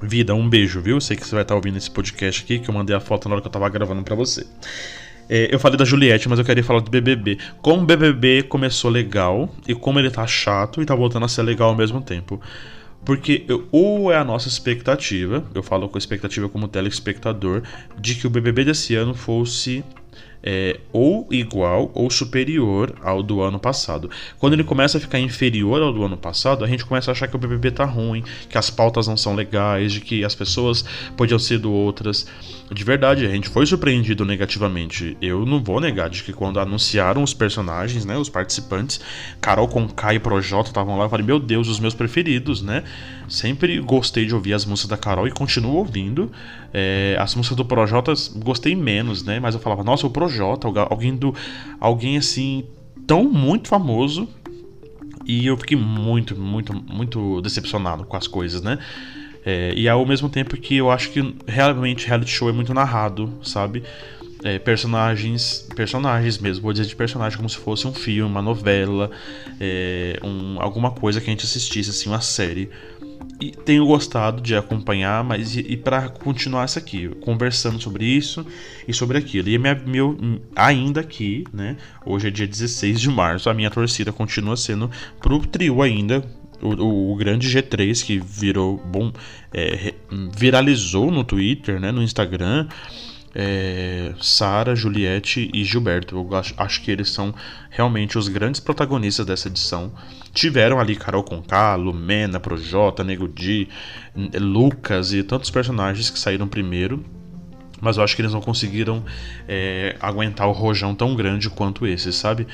Vida, 0.00 0.32
um 0.32 0.48
beijo, 0.48 0.80
viu? 0.80 1.00
Sei 1.00 1.16
que 1.16 1.26
você 1.26 1.34
vai 1.34 1.42
estar 1.42 1.56
ouvindo 1.56 1.76
esse 1.76 1.90
podcast 1.90 2.44
aqui, 2.44 2.60
que 2.60 2.70
eu 2.70 2.74
mandei 2.74 2.94
a 2.94 3.00
foto 3.00 3.28
na 3.28 3.34
hora 3.34 3.42
que 3.42 3.48
eu 3.48 3.52
tava 3.52 3.68
gravando 3.68 4.04
para 4.04 4.14
você. 4.14 4.46
É, 5.28 5.52
eu 5.52 5.58
falei 5.58 5.76
da 5.76 5.84
Juliette, 5.84 6.28
mas 6.28 6.38
eu 6.38 6.44
queria 6.44 6.62
falar 6.62 6.78
do 6.78 6.88
BBB. 6.88 7.36
Como 7.60 7.82
o 7.82 7.84
BBB 7.84 8.44
começou 8.44 8.92
legal 8.92 9.52
e 9.66 9.74
como 9.74 9.98
ele 9.98 10.08
tá 10.08 10.24
chato 10.24 10.80
e 10.80 10.86
tá 10.86 10.94
voltando 10.94 11.24
a 11.24 11.28
ser 11.28 11.42
legal 11.42 11.70
ao 11.70 11.76
mesmo 11.76 12.00
tempo. 12.00 12.40
Porque 13.08 13.42
eu, 13.48 13.66
ou 13.72 14.12
é 14.12 14.18
a 14.18 14.22
nossa 14.22 14.48
expectativa, 14.48 15.42
eu 15.54 15.62
falo 15.62 15.88
com 15.88 15.96
a 15.96 15.98
expectativa 15.98 16.46
como 16.46 16.68
telespectador, 16.68 17.62
de 17.98 18.14
que 18.14 18.26
o 18.26 18.30
BBB 18.30 18.66
desse 18.66 18.94
ano 18.96 19.14
fosse 19.14 19.82
é, 20.42 20.78
ou 20.92 21.26
igual 21.30 21.90
ou 21.94 22.10
superior 22.10 22.94
ao 23.02 23.22
do 23.22 23.40
ano 23.40 23.58
passado. 23.58 24.10
Quando 24.38 24.52
ele 24.52 24.62
começa 24.62 24.98
a 24.98 25.00
ficar 25.00 25.18
inferior 25.18 25.80
ao 25.80 25.90
do 25.90 26.04
ano 26.04 26.18
passado, 26.18 26.62
a 26.62 26.68
gente 26.68 26.84
começa 26.84 27.10
a 27.10 27.12
achar 27.12 27.28
que 27.28 27.34
o 27.34 27.38
BBB 27.38 27.70
tá 27.70 27.86
ruim, 27.86 28.22
que 28.46 28.58
as 28.58 28.68
pautas 28.68 29.08
não 29.08 29.16
são 29.16 29.34
legais, 29.34 29.90
de 29.90 30.02
que 30.02 30.22
as 30.22 30.34
pessoas 30.34 30.84
podiam 31.16 31.38
ser 31.38 31.58
do 31.58 31.72
outras. 31.72 32.26
De 32.70 32.84
verdade, 32.84 33.24
a 33.24 33.30
gente 33.30 33.48
foi 33.48 33.64
surpreendido 33.64 34.26
negativamente. 34.26 35.16
Eu 35.22 35.46
não 35.46 35.62
vou 35.62 35.80
negar 35.80 36.10
de 36.10 36.22
que 36.22 36.34
quando 36.34 36.60
anunciaram 36.60 37.22
os 37.22 37.32
personagens, 37.32 38.04
né, 38.04 38.16
os 38.18 38.28
participantes, 38.28 39.00
Carol 39.40 39.66
Conká 39.66 40.12
e 40.12 40.18
Projota 40.18 40.68
estavam 40.68 40.98
lá, 40.98 41.06
eu 41.06 41.08
falei, 41.08 41.24
meu 41.24 41.40
Deus, 41.40 41.66
os 41.66 41.80
meus 41.80 41.94
preferidos, 41.94 42.60
né? 42.60 42.84
Sempre 43.26 43.78
gostei 43.80 44.26
de 44.26 44.34
ouvir 44.34 44.52
as 44.52 44.66
músicas 44.66 44.90
da 44.90 44.96
Carol 44.98 45.26
e 45.26 45.30
continuo 45.30 45.76
ouvindo. 45.76 46.30
É, 46.72 47.16
as 47.18 47.34
músicas 47.34 47.56
do 47.56 47.64
Projota 47.64 48.12
gostei 48.36 48.76
menos, 48.76 49.22
né? 49.22 49.40
Mas 49.40 49.54
eu 49.54 49.60
falava, 49.60 49.82
nossa, 49.82 50.06
o 50.06 50.10
Projota, 50.10 50.68
alguém 50.90 51.16
do. 51.16 51.34
Alguém 51.80 52.18
assim, 52.18 52.64
tão 53.06 53.24
muito 53.24 53.68
famoso. 53.68 54.28
E 55.24 55.46
eu 55.46 55.56
fiquei 55.58 55.76
muito, 55.76 56.38
muito, 56.38 56.72
muito 56.74 57.40
decepcionado 57.42 58.04
com 58.04 58.16
as 58.16 58.26
coisas, 58.26 58.62
né? 58.62 58.78
É, 59.44 59.72
e 59.74 59.88
ao 59.88 60.04
mesmo 60.04 60.28
tempo 60.28 60.56
que 60.56 60.76
eu 60.76 60.90
acho 60.90 61.10
que 61.10 61.34
realmente 61.46 62.06
reality 62.06 62.30
show 62.30 62.48
é 62.48 62.52
muito 62.52 62.74
narrado, 62.74 63.32
sabe? 63.42 63.82
É, 64.44 64.58
personagens, 64.58 65.68
personagens 65.74 66.38
mesmo, 66.38 66.62
vou 66.62 66.72
dizer 66.72 66.86
de 66.86 66.94
personagem 66.94 67.36
como 67.36 67.48
se 67.48 67.56
fosse 67.56 67.88
um 67.88 67.92
filme, 67.92 68.30
uma 68.30 68.42
novela, 68.42 69.10
é, 69.60 70.18
um, 70.22 70.60
alguma 70.60 70.92
coisa 70.92 71.20
que 71.20 71.28
a 71.28 71.30
gente 71.30 71.44
assistisse, 71.44 71.90
assim, 71.90 72.08
uma 72.08 72.20
série. 72.20 72.70
E 73.40 73.50
tenho 73.50 73.86
gostado 73.86 74.40
de 74.40 74.56
acompanhar, 74.56 75.22
mas 75.22 75.54
e, 75.56 75.60
e 75.60 75.76
para 75.76 76.08
continuar 76.08 76.64
isso 76.64 76.78
aqui, 76.78 77.08
conversando 77.20 77.80
sobre 77.80 78.04
isso 78.04 78.44
e 78.86 78.92
sobre 78.92 79.18
aquilo. 79.18 79.48
E 79.48 79.58
minha, 79.58 79.74
meu, 79.74 80.16
ainda 80.56 81.00
aqui, 81.00 81.44
né? 81.52 81.76
Hoje 82.04 82.28
é 82.28 82.30
dia 82.30 82.46
16 82.46 83.00
de 83.00 83.08
março, 83.08 83.48
a 83.48 83.54
minha 83.54 83.70
torcida 83.70 84.12
continua 84.12 84.56
sendo 84.56 84.90
pro 85.20 85.38
trio 85.40 85.82
ainda, 85.82 86.24
O, 86.60 87.12
o, 87.12 87.16
grande 87.16 87.48
G3 87.48 88.04
que 88.04 88.18
virou 88.18 88.78
bom, 88.78 89.12
é, 89.52 89.94
viralizou 90.36 91.10
no 91.10 91.22
Twitter, 91.22 91.78
né, 91.78 91.92
no 91.92 92.02
Instagram, 92.02 92.66
é, 93.34 94.12
Sara, 94.20 94.74
Juliette 94.74 95.50
e 95.54 95.64
Gilberto. 95.64 96.16
Eu 96.16 96.36
acho, 96.36 96.54
acho, 96.56 96.82
que 96.82 96.90
eles 96.90 97.10
são 97.10 97.34
realmente 97.70 98.18
os 98.18 98.28
grandes 98.28 98.60
protagonistas 98.60 99.24
dessa 99.24 99.48
edição. 99.48 99.92
Tiveram 100.32 100.80
ali 100.80 100.96
Carol 100.96 101.22
Conká, 101.22 101.74
Lumena, 101.76 102.40
Projota, 102.40 103.04
Nego 103.04 103.28
Di, 103.28 103.68
Lucas 104.34 105.12
e 105.12 105.22
tantos 105.22 105.50
personagens 105.50 106.10
que 106.10 106.18
saíram 106.18 106.48
primeiro. 106.48 107.04
Mas 107.80 107.96
eu 107.96 108.02
acho 108.02 108.16
que 108.16 108.22
eles 108.22 108.32
não 108.32 108.40
conseguiram 108.40 109.04
é, 109.46 109.96
aguentar 110.00 110.48
o 110.48 110.52
rojão 110.52 110.94
tão 110.94 111.14
grande 111.14 111.48
quanto 111.48 111.86
esse, 111.86 112.12
sabe? 112.12 112.46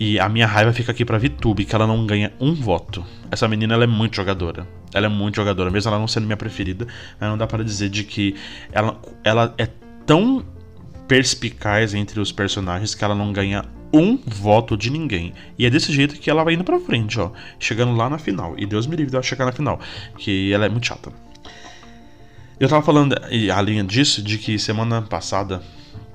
E 0.00 0.18
a 0.18 0.30
minha 0.30 0.46
raiva 0.46 0.72
fica 0.72 0.92
aqui 0.92 1.04
pra 1.04 1.18
Vitube, 1.18 1.66
que 1.66 1.74
ela 1.74 1.86
não 1.86 2.06
ganha 2.06 2.32
um 2.40 2.54
voto. 2.54 3.04
Essa 3.30 3.46
menina 3.46 3.74
ela 3.74 3.84
é 3.84 3.86
muito 3.86 4.16
jogadora. 4.16 4.66
Ela 4.94 5.04
é 5.04 5.08
muito 5.10 5.36
jogadora, 5.36 5.70
mesmo 5.70 5.90
ela 5.90 5.98
não 5.98 6.08
sendo 6.08 6.24
minha 6.24 6.38
preferida. 6.38 6.86
Não 7.20 7.36
dá 7.36 7.46
para 7.46 7.62
dizer 7.62 7.90
de 7.90 8.02
que 8.02 8.34
ela, 8.72 8.98
ela 9.22 9.54
é 9.58 9.68
tão 10.06 10.42
perspicaz 11.06 11.92
entre 11.92 12.18
os 12.18 12.32
personagens 12.32 12.94
que 12.94 13.04
ela 13.04 13.14
não 13.14 13.30
ganha 13.30 13.62
um 13.92 14.16
voto 14.16 14.74
de 14.74 14.88
ninguém. 14.88 15.34
E 15.58 15.66
é 15.66 15.70
desse 15.70 15.92
jeito 15.92 16.14
que 16.18 16.30
ela 16.30 16.42
vai 16.42 16.54
indo 16.54 16.64
pra 16.64 16.80
frente, 16.80 17.20
ó. 17.20 17.32
Chegando 17.58 17.94
lá 17.94 18.08
na 18.08 18.16
final. 18.16 18.54
E 18.56 18.64
Deus 18.64 18.86
me 18.86 18.96
livre 18.96 19.12
dela 19.12 19.22
chegar 19.22 19.44
na 19.44 19.52
final. 19.52 19.78
Que 20.16 20.50
ela 20.50 20.64
é 20.64 20.68
muito 20.70 20.86
chata. 20.86 21.12
Eu 22.58 22.70
tava 22.70 22.80
falando, 22.82 23.14
além 23.54 23.84
disso, 23.84 24.22
de 24.22 24.38
que 24.38 24.58
semana 24.58 25.02
passada 25.02 25.62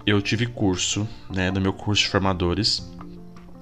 eu 0.07 0.21
tive 0.21 0.47
curso, 0.47 1.07
né, 1.29 1.51
do 1.51 1.59
meu 1.59 1.73
curso 1.73 2.03
de 2.03 2.09
formadores, 2.09 2.94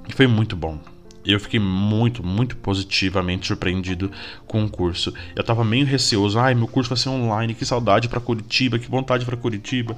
foi 0.10 0.28
muito 0.28 0.56
bom. 0.56 0.80
Eu 1.26 1.40
fiquei 1.40 1.60
muito, 1.60 2.22
muito 2.22 2.58
positivamente 2.58 3.48
surpreendido 3.48 4.12
com 4.46 4.66
o 4.66 4.70
curso. 4.70 5.14
Eu 5.36 5.44
tava 5.44 5.64
meio 5.64 5.86
receoso, 5.86 6.38
ai, 6.38 6.54
meu 6.54 6.68
curso 6.68 6.90
vai 6.90 6.98
ser 6.98 7.10
online, 7.10 7.54
que 7.54 7.66
saudade 7.66 8.10
para 8.10 8.20
Curitiba, 8.20 8.78
que 8.78 8.90
vontade 8.90 9.26
para 9.26 9.38
Curitiba 9.38 9.96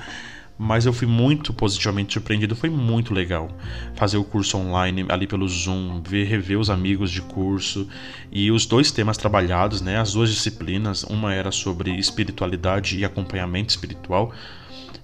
mas 0.57 0.85
eu 0.85 0.93
fui 0.93 1.07
muito 1.07 1.53
positivamente 1.53 2.13
surpreendido. 2.13 2.55
Foi 2.55 2.69
muito 2.69 3.13
legal 3.13 3.49
fazer 3.95 4.17
o 4.17 4.23
curso 4.23 4.57
online 4.57 5.05
ali 5.09 5.27
pelo 5.27 5.47
Zoom, 5.47 6.01
ver, 6.01 6.25
rever 6.25 6.59
os 6.59 6.69
amigos 6.69 7.11
de 7.11 7.21
curso 7.21 7.87
e 8.31 8.51
os 8.51 8.65
dois 8.65 8.91
temas 8.91 9.17
trabalhados, 9.17 9.81
né? 9.81 9.99
As 9.99 10.13
duas 10.13 10.29
disciplinas, 10.29 11.03
uma 11.03 11.33
era 11.33 11.51
sobre 11.51 11.91
espiritualidade 11.97 12.97
e 12.97 13.05
acompanhamento 13.05 13.69
espiritual. 13.69 14.33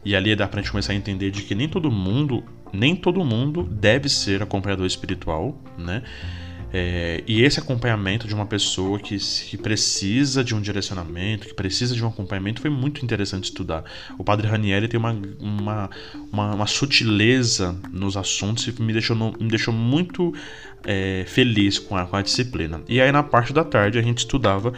E 0.04 0.16
ali 0.16 0.36
dá 0.36 0.48
pra 0.48 0.62
gente 0.62 0.72
começar 0.72 0.94
a 0.94 0.96
entender 0.96 1.32
de 1.32 1.44
que 1.44 1.54
nem 1.54 1.68
todo 1.68 1.92
mundo, 1.92 2.44
nem 2.74 2.96
todo 2.96 3.24
mundo 3.24 3.64
deve 3.64 4.10
ser 4.10 4.42
acompanhador 4.42 4.86
espiritual, 4.86 5.62
né? 5.78 6.04
É, 6.74 7.22
e 7.28 7.44
esse 7.44 7.60
acompanhamento 7.60 8.28
de 8.28 8.34
uma 8.34 8.46
pessoa 8.46 8.98
que, 8.98 9.18
que 9.18 9.58
precisa 9.58 10.42
de 10.42 10.56
um 10.56 10.62
direcionamento, 10.62 11.48
que 11.48 11.54
precisa 11.54 11.94
de 11.94 12.04
um 12.04 12.08
acompanhamento, 12.08 12.62
foi 12.62 12.70
muito 12.70 13.04
interessante 13.04 13.46
estudar. 13.46 13.84
O 14.18 14.24
padre 14.24 14.48
Ranieri 14.48 14.88
tem 14.88 14.98
uma, 14.98 15.12
uma, 15.40 15.90
uma, 16.32 16.56
uma 16.56 16.68
sutileza 16.68 17.78
nos 17.92 18.16
assuntos 18.16 18.66
e 18.68 18.82
me 18.82 18.94
deixou, 18.94 19.18
me 19.18 19.50
deixou 19.50 19.74
muito 19.74 20.34
é, 20.86 21.26
feliz 21.28 21.78
com 21.78 21.98
a, 21.98 22.06
com 22.06 22.16
a 22.16 22.22
disciplina. 22.22 22.82
E 22.88 23.02
aí, 23.02 23.12
na 23.12 23.22
parte 23.22 23.52
da 23.52 23.66
tarde, 23.66 24.00
a 24.00 24.02
gente 24.02 24.20
estudava 24.20 24.72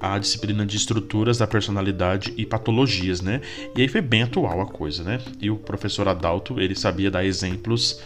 a 0.00 0.18
disciplina 0.18 0.64
de 0.64 0.76
estruturas 0.76 1.38
da 1.38 1.46
personalidade 1.46 2.32
e 2.36 2.46
patologias, 2.46 3.20
né? 3.20 3.40
E 3.76 3.82
aí 3.82 3.88
foi 3.88 4.00
bem 4.00 4.22
atual 4.22 4.60
a 4.60 4.66
coisa, 4.66 5.02
né? 5.02 5.20
E 5.40 5.50
o 5.50 5.56
professor 5.56 6.08
Adalto, 6.08 6.60
ele 6.60 6.74
sabia 6.74 7.10
dar 7.10 7.24
exemplos 7.24 8.00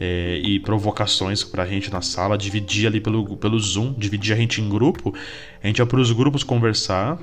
é, 0.00 0.40
e 0.42 0.58
provocações 0.60 1.44
pra 1.44 1.66
gente 1.66 1.90
na 1.90 2.00
sala, 2.02 2.36
dividia 2.36 2.88
ali 2.88 3.00
pelo, 3.00 3.36
pelo 3.36 3.58
Zoom, 3.58 3.92
dividia 3.92 4.34
a 4.34 4.38
gente 4.38 4.60
em 4.60 4.68
grupo, 4.68 5.14
a 5.62 5.66
gente 5.66 5.78
ia 5.78 5.86
pros 5.86 6.10
grupos 6.12 6.42
conversar, 6.42 7.18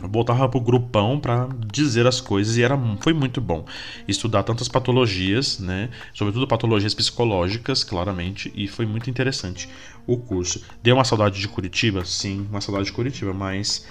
voltava 0.00 0.48
pro 0.48 0.60
grupão 0.60 1.18
para 1.18 1.48
dizer 1.72 2.06
as 2.06 2.20
coisas 2.20 2.56
e 2.56 2.62
era 2.62 2.78
foi 3.00 3.12
muito 3.12 3.40
bom 3.40 3.64
estudar 4.06 4.42
tantas 4.42 4.68
patologias, 4.68 5.58
né, 5.58 5.90
sobretudo 6.14 6.46
patologias 6.46 6.94
psicológicas, 6.94 7.82
claramente, 7.82 8.52
e 8.54 8.68
foi 8.68 8.86
muito 8.86 9.10
interessante 9.10 9.68
o 10.06 10.16
curso. 10.16 10.62
Deu 10.82 10.94
uma 10.96 11.04
saudade 11.04 11.40
de 11.40 11.48
Curitiba, 11.48 12.04
sim, 12.04 12.46
uma 12.50 12.60
saudade 12.60 12.86
de 12.86 12.92
Curitiba, 12.92 13.32
mas 13.32 13.86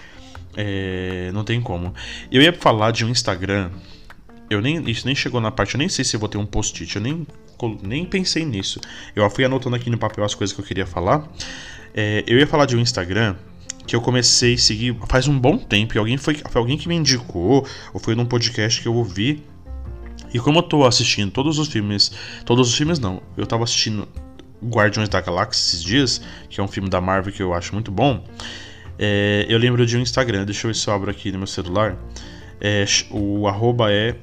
é, 0.56 1.30
não 1.34 1.44
tem 1.44 1.62
como. 1.62 1.94
Eu 2.32 2.42
ia 2.42 2.54
falar 2.54 2.92
de 2.92 3.06
um 3.06 3.10
Instagram 3.10 3.70
eu 4.50 4.62
nem, 4.62 4.90
isso 4.90 5.06
nem 5.06 5.16
chegou 5.16 5.42
na 5.42 5.52
parte, 5.52 5.76
eu 5.76 5.78
nem 5.78 5.90
sei 5.90 6.06
se 6.06 6.16
vou 6.16 6.30
ter 6.30 6.38
um 6.38 6.46
post-it, 6.46 6.96
eu 6.96 7.02
nem, 7.02 7.28
nem 7.84 8.06
pensei 8.06 8.46
nisso. 8.46 8.80
Eu 9.16 9.30
fui 9.30 9.44
anotando 9.44 9.76
aqui 9.76 9.90
no 9.90 9.98
papel 9.98 10.24
as 10.24 10.34
coisas 10.34 10.56
que 10.56 10.62
eu 10.62 10.66
queria 10.66 10.86
falar. 10.86 11.28
É, 11.94 12.24
eu 12.26 12.38
ia 12.38 12.48
falar 12.48 12.66
de 12.66 12.76
um 12.76 12.80
Instagram 12.80 13.36
que 13.88 13.96
eu 13.96 14.02
comecei 14.02 14.56
a 14.56 14.58
seguir 14.58 14.96
faz 15.08 15.28
um 15.28 15.40
bom 15.40 15.58
tempo. 15.58 15.96
E 15.96 15.98
alguém 15.98 16.18
foi, 16.18 16.36
foi 16.36 16.60
alguém 16.62 16.78
que 16.78 16.88
me 16.88 16.96
indicou, 16.96 17.66
ou 17.94 18.00
foi 18.00 18.14
num 18.14 18.26
podcast 18.26 18.82
que 18.82 18.88
eu 18.88 18.94
ouvi. 18.94 19.44
E 20.34 20.40
como 20.40 20.60
eu 20.60 20.64
tô 20.64 20.86
assistindo 20.86 21.32
todos 21.32 21.58
os 21.58 21.70
filmes. 21.70 22.12
Todos 22.46 22.70
os 22.70 22.76
filmes 22.76 23.00
não. 23.00 23.22
Eu 23.38 23.48
tava 23.48 23.64
assistindo 23.64 24.08
Guardiões 24.64 25.08
da 25.08 25.22
Galáxia 25.22 25.62
esses 25.62 25.84
dias, 25.84 26.22
que 26.50 26.60
é 26.60 26.64
um 26.64 26.68
filme 26.68 26.90
da 26.90 27.00
Marvel 27.00 27.32
que 27.34 27.42
eu 27.42 27.54
acho 27.54 27.74
muito 27.74 27.90
bom. 27.90 28.24
É, 29.00 29.46
eu 29.48 29.58
lembro 29.58 29.86
de 29.86 29.96
um 29.96 30.02
Instagram, 30.02 30.44
deixa 30.44 30.68
eu 30.68 30.72
ver 30.72 30.76
se 30.76 30.88
eu 30.88 30.94
abro 30.94 31.10
aqui 31.10 31.32
no 31.32 31.38
meu 31.38 31.48
celular. 31.48 31.98
É, 32.60 32.84
o 33.10 33.48
arroba 33.48 33.92
é 33.92 34.16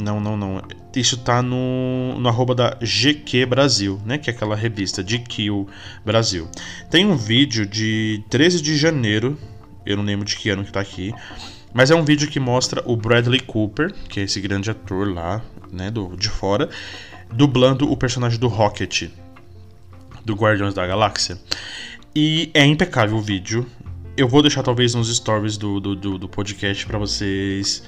não, 0.00 0.20
não, 0.20 0.36
não. 0.36 0.62
Isso 0.94 1.16
tá 1.18 1.42
no, 1.42 2.18
no 2.18 2.28
arroba 2.28 2.54
da 2.54 2.76
GQ 2.80 3.46
Brasil, 3.46 4.00
né? 4.04 4.18
Que 4.18 4.30
é 4.30 4.32
aquela 4.32 4.54
revista 4.54 5.02
de 5.02 5.18
Kill 5.18 5.68
Brasil. 6.04 6.48
Tem 6.90 7.06
um 7.06 7.16
vídeo 7.16 7.66
de 7.66 8.22
13 8.30 8.62
de 8.62 8.76
janeiro, 8.76 9.38
eu 9.84 9.96
não 9.96 10.04
lembro 10.04 10.24
de 10.24 10.36
que 10.36 10.50
ano 10.50 10.64
que 10.64 10.72
tá 10.72 10.80
aqui, 10.80 11.12
mas 11.72 11.90
é 11.90 11.94
um 11.94 12.04
vídeo 12.04 12.28
que 12.28 12.40
mostra 12.40 12.82
o 12.86 12.96
Bradley 12.96 13.40
Cooper, 13.40 13.92
que 14.08 14.20
é 14.20 14.22
esse 14.24 14.40
grande 14.40 14.70
ator 14.70 15.08
lá, 15.12 15.42
né, 15.70 15.90
do, 15.90 16.16
de 16.16 16.28
fora, 16.28 16.68
dublando 17.32 17.90
o 17.90 17.96
personagem 17.96 18.38
do 18.38 18.48
Rocket, 18.48 19.10
do 20.24 20.34
Guardiões 20.34 20.74
da 20.74 20.86
Galáxia. 20.86 21.38
E 22.14 22.50
é 22.54 22.64
impecável 22.64 23.16
o 23.16 23.20
vídeo. 23.20 23.66
Eu 24.16 24.28
vou 24.28 24.42
deixar 24.42 24.62
talvez 24.62 24.94
nos 24.94 25.14
stories 25.14 25.56
do, 25.56 25.78
do, 25.78 25.94
do, 25.94 26.18
do 26.18 26.28
podcast 26.28 26.86
para 26.86 26.98
vocês 26.98 27.82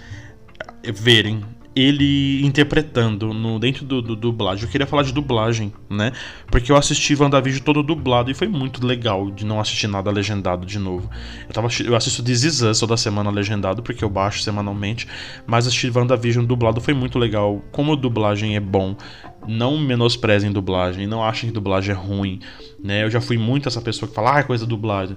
verem 0.85 1.43
ele 1.81 2.45
interpretando 2.45 3.33
no 3.33 3.59
dentro 3.59 3.85
do, 3.85 4.03
do, 4.03 4.17
dublagem. 4.17 4.65
Eu 4.65 4.71
queria 4.71 4.87
falar 4.87 5.03
de 5.03 5.13
dublagem, 5.13 5.73
né? 5.89 6.13
Porque 6.51 6.71
eu 6.71 6.77
assisti 6.77 7.15
WandaVision 7.15 7.63
todo 7.65 7.83
dublado 7.83 8.31
e 8.31 8.35
foi 8.35 8.49
muito 8.49 8.87
legal 8.87 9.31
de 9.31 9.47
não 9.47 9.61
assistir 9.61 9.87
nada 9.87 10.11
legendado 10.11 10.67
de 10.67 10.79
novo. 10.79 11.11
Eu, 11.49 11.55
tava, 11.55 11.69
eu 11.85 11.97
assisto 11.97 12.23
This 12.23 12.45
Is 12.45 12.63
Us 12.63 12.81
toda 12.81 12.97
semana 12.97 13.31
legendado, 13.31 13.83
porque 13.83 14.05
eu 14.05 14.11
baixo 14.11 14.43
semanalmente, 14.43 15.09
mas 15.47 15.67
assistir 15.67 15.97
WandaVision 15.97 16.45
dublado 16.45 16.81
foi 16.81 16.95
muito 16.95 17.19
legal. 17.19 17.63
Como 17.73 17.93
a 17.93 17.97
dublagem 17.97 18.57
é 18.57 18.61
bom, 18.61 18.97
não 19.47 19.79
menosprezem 19.79 20.53
dublagem, 20.53 21.07
não 21.07 21.25
achem 21.25 21.49
que 21.49 21.55
dublagem 21.55 21.95
é 21.95 21.99
ruim, 21.99 22.41
né? 22.83 23.05
Eu 23.05 23.11
já 23.11 23.21
fui 23.21 23.39
muito 23.39 23.69
essa 23.69 23.81
pessoa 23.81 24.09
que 24.09 24.15
fala, 24.15 24.37
ah, 24.37 24.41
é 24.41 24.43
coisa 24.43 24.67
dublada. 24.67 25.17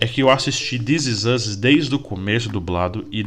É 0.00 0.06
que 0.06 0.22
eu 0.22 0.30
assisti 0.30 0.78
This 0.78 1.06
Is 1.06 1.24
Us 1.24 1.56
desde 1.56 1.94
o 1.94 1.98
começo 1.98 2.48
dublado 2.48 3.06
e 3.10 3.24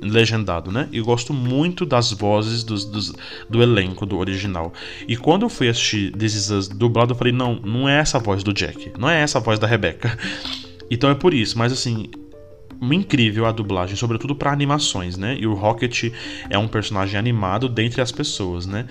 legendado, 0.00 0.70
né? 0.70 0.88
E 0.92 1.00
gosto 1.00 1.32
muito 1.32 1.84
das 1.84 2.12
vozes 2.12 2.64
dos, 2.64 2.84
dos, 2.84 3.12
do 3.48 3.62
elenco 3.62 4.06
do 4.06 4.18
original. 4.18 4.72
E 5.06 5.16
quando 5.16 5.42
eu 5.42 5.48
fui 5.48 5.68
assistir 5.68 6.12
This 6.12 6.34
Is 6.34 6.50
Us 6.50 6.68
dublado, 6.68 7.12
eu 7.12 7.16
falei, 7.16 7.32
não, 7.32 7.56
não 7.56 7.88
é 7.88 7.98
essa 7.98 8.18
voz 8.18 8.42
do 8.42 8.52
Jack, 8.52 8.92
não 8.98 9.08
é 9.08 9.20
essa 9.20 9.40
voz 9.40 9.58
da 9.58 9.66
Rebecca. 9.66 10.16
Então 10.90 11.08
é 11.08 11.14
por 11.14 11.32
isso, 11.32 11.56
mas 11.56 11.72
assim, 11.72 12.10
incrível 12.90 13.46
a 13.46 13.52
dublagem, 13.52 13.94
sobretudo 13.94 14.34
para 14.34 14.50
animações, 14.50 15.16
né? 15.16 15.36
E 15.38 15.46
o 15.46 15.54
Rocket 15.54 16.12
é 16.50 16.58
um 16.58 16.66
personagem 16.66 17.18
animado 17.18 17.68
dentre 17.68 18.00
as 18.00 18.10
pessoas, 18.10 18.66
né? 18.66 18.86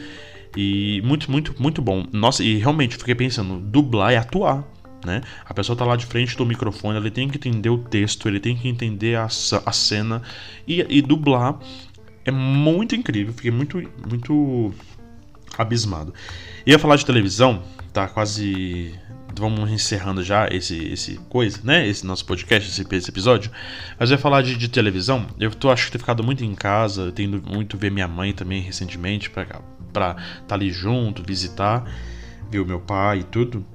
E 0.56 1.02
muito, 1.04 1.32
muito, 1.32 1.56
muito 1.60 1.82
bom. 1.82 2.06
Nossa, 2.12 2.44
e 2.44 2.58
realmente 2.58 2.98
fiquei 2.98 3.16
pensando, 3.16 3.60
dublar 3.60 4.12
é 4.12 4.18
atuar. 4.18 4.64
Né? 5.06 5.22
A 5.46 5.54
pessoa 5.54 5.76
tá 5.76 5.84
lá 5.84 5.96
de 5.96 6.06
frente 6.06 6.38
do 6.38 6.46
microfone, 6.46 6.98
ele 6.98 7.10
tem 7.10 7.28
que 7.28 7.38
entender 7.38 7.70
o 7.70 7.78
texto, 7.80 8.28
ele 8.28 8.40
tem 8.40 8.56
que 8.56 8.68
entender 8.68 9.16
a, 9.16 9.26
a 9.26 9.72
cena 9.72 10.22
e, 10.68 10.86
e 10.88 11.02
dublar 11.02 11.58
é 12.26 12.32
muito 12.32 12.96
incrível. 12.96 13.34
Fiquei 13.34 13.52
muito, 13.52 13.82
muito 14.08 14.74
abismado. 15.58 16.14
Ia 16.66 16.78
falar 16.78 16.96
de 16.96 17.06
televisão, 17.06 17.64
tá 17.92 18.08
quase. 18.08 18.94
Vamos 19.38 19.70
encerrando 19.72 20.24
já 20.24 20.48
esse, 20.48 20.78
esse 20.92 21.16
coisa, 21.30 21.60
né? 21.64 21.88
Esse 21.88 22.06
nosso 22.06 22.26
podcast, 22.26 22.70
esse, 22.70 22.96
esse 22.96 23.10
episódio. 23.10 23.52
Mas 24.00 24.10
eu 24.10 24.16
ia 24.16 24.22
falar 24.22 24.42
de, 24.42 24.58
de 24.58 24.68
televisão. 24.68 25.28
Eu 25.40 25.52
tô, 25.52 25.70
acho 25.70 25.86
que 25.86 25.92
ter 25.94 26.00
ficado 26.00 26.24
muito 26.24 26.44
em 26.44 26.54
casa, 26.54 27.12
tendo 27.12 27.42
muito 27.42 27.78
ver 27.78 27.92
minha 27.92 28.08
mãe 28.08 28.34
também 28.34 28.62
recentemente, 28.62 29.30
pra, 29.30 29.46
pra 29.92 30.12
estar 30.12 30.44
tá 30.48 30.56
ali 30.56 30.72
junto, 30.72 31.24
visitar, 31.24 31.84
ver 32.50 32.60
o 32.60 32.66
meu 32.66 32.80
pai 32.80 33.20
e 33.20 33.24
tudo. 33.24 33.66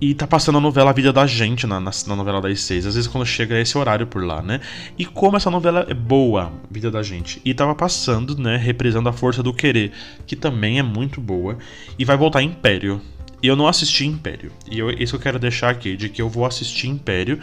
E 0.00 0.14
tá 0.14 0.26
passando 0.26 0.56
a 0.56 0.60
novela 0.62 0.88
A 0.90 0.92
Vida 0.94 1.12
da 1.12 1.26
Gente 1.26 1.66
na, 1.66 1.78
na, 1.78 1.90
na, 2.06 2.16
novela 2.16 2.40
das 2.40 2.62
seis. 2.62 2.86
Às 2.86 2.94
vezes 2.94 3.06
quando 3.06 3.26
chega 3.26 3.56
é 3.56 3.60
esse 3.60 3.76
horário 3.76 4.06
por 4.06 4.24
lá, 4.24 4.40
né? 4.40 4.60
E 4.96 5.04
como 5.04 5.36
essa 5.36 5.50
novela 5.50 5.84
é 5.86 5.92
boa, 5.92 6.50
Vida 6.70 6.90
da 6.90 7.02
Gente. 7.02 7.38
E 7.44 7.52
tava 7.52 7.74
passando, 7.74 8.34
né? 8.38 8.56
Represando 8.56 9.10
a 9.10 9.12
força 9.12 9.42
do 9.42 9.52
querer, 9.52 9.92
que 10.26 10.34
também 10.34 10.78
é 10.78 10.82
muito 10.82 11.20
boa. 11.20 11.58
E 11.98 12.04
vai 12.06 12.16
voltar 12.16 12.42
Império. 12.42 12.98
E 13.42 13.46
eu 13.46 13.56
não 13.56 13.66
assisti 13.66 14.06
Império. 14.06 14.52
E 14.70 14.78
eu, 14.78 14.90
isso 14.90 15.16
eu 15.16 15.20
quero 15.20 15.38
deixar 15.38 15.70
aqui, 15.70 15.96
de 15.96 16.08
que 16.08 16.20
eu 16.20 16.28
vou 16.28 16.44
assistir 16.44 16.88
Império 16.88 17.40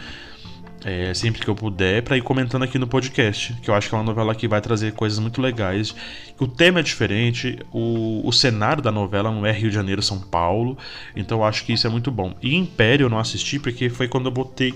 é, 0.85 1.13
sempre 1.13 1.41
que 1.41 1.47
eu 1.49 1.55
puder, 1.55 2.03
para 2.03 2.17
ir 2.17 2.21
comentando 2.21 2.63
aqui 2.63 2.77
no 2.77 2.87
podcast. 2.87 3.53
Que 3.61 3.69
eu 3.69 3.75
acho 3.75 3.89
que 3.89 3.95
é 3.95 3.97
uma 3.97 4.03
novela 4.03 4.35
que 4.35 4.47
vai 4.47 4.61
trazer 4.61 4.93
coisas 4.93 5.19
muito 5.19 5.41
legais. 5.41 5.95
O 6.39 6.47
tema 6.47 6.79
é 6.79 6.83
diferente, 6.83 7.59
o, 7.71 8.25
o 8.25 8.31
cenário 8.31 8.81
da 8.81 8.91
novela 8.91 9.31
não 9.31 9.45
é 9.45 9.51
Rio 9.51 9.69
de 9.69 9.75
Janeiro, 9.75 10.01
São 10.01 10.19
Paulo. 10.19 10.77
Então 11.15 11.39
eu 11.39 11.43
acho 11.43 11.65
que 11.65 11.73
isso 11.73 11.87
é 11.87 11.89
muito 11.89 12.11
bom. 12.11 12.33
E 12.41 12.55
Império 12.55 13.05
eu 13.05 13.09
não 13.09 13.19
assisti 13.19 13.59
porque 13.59 13.89
foi 13.89 14.07
quando 14.07 14.27
eu 14.27 14.31
botei 14.31 14.73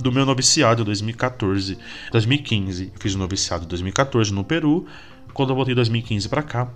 do 0.00 0.10
meu 0.10 0.26
noviciado 0.26 0.84
2014, 0.84 1.78
2015. 2.10 2.90
Eu 2.94 3.00
fiz 3.00 3.14
o 3.14 3.18
noviciado 3.18 3.66
2014 3.66 4.32
no 4.32 4.44
Peru. 4.44 4.86
Quando 5.32 5.50
eu 5.50 5.56
voltei 5.56 5.74
2015 5.74 6.28
para 6.28 6.42
cá, 6.42 6.70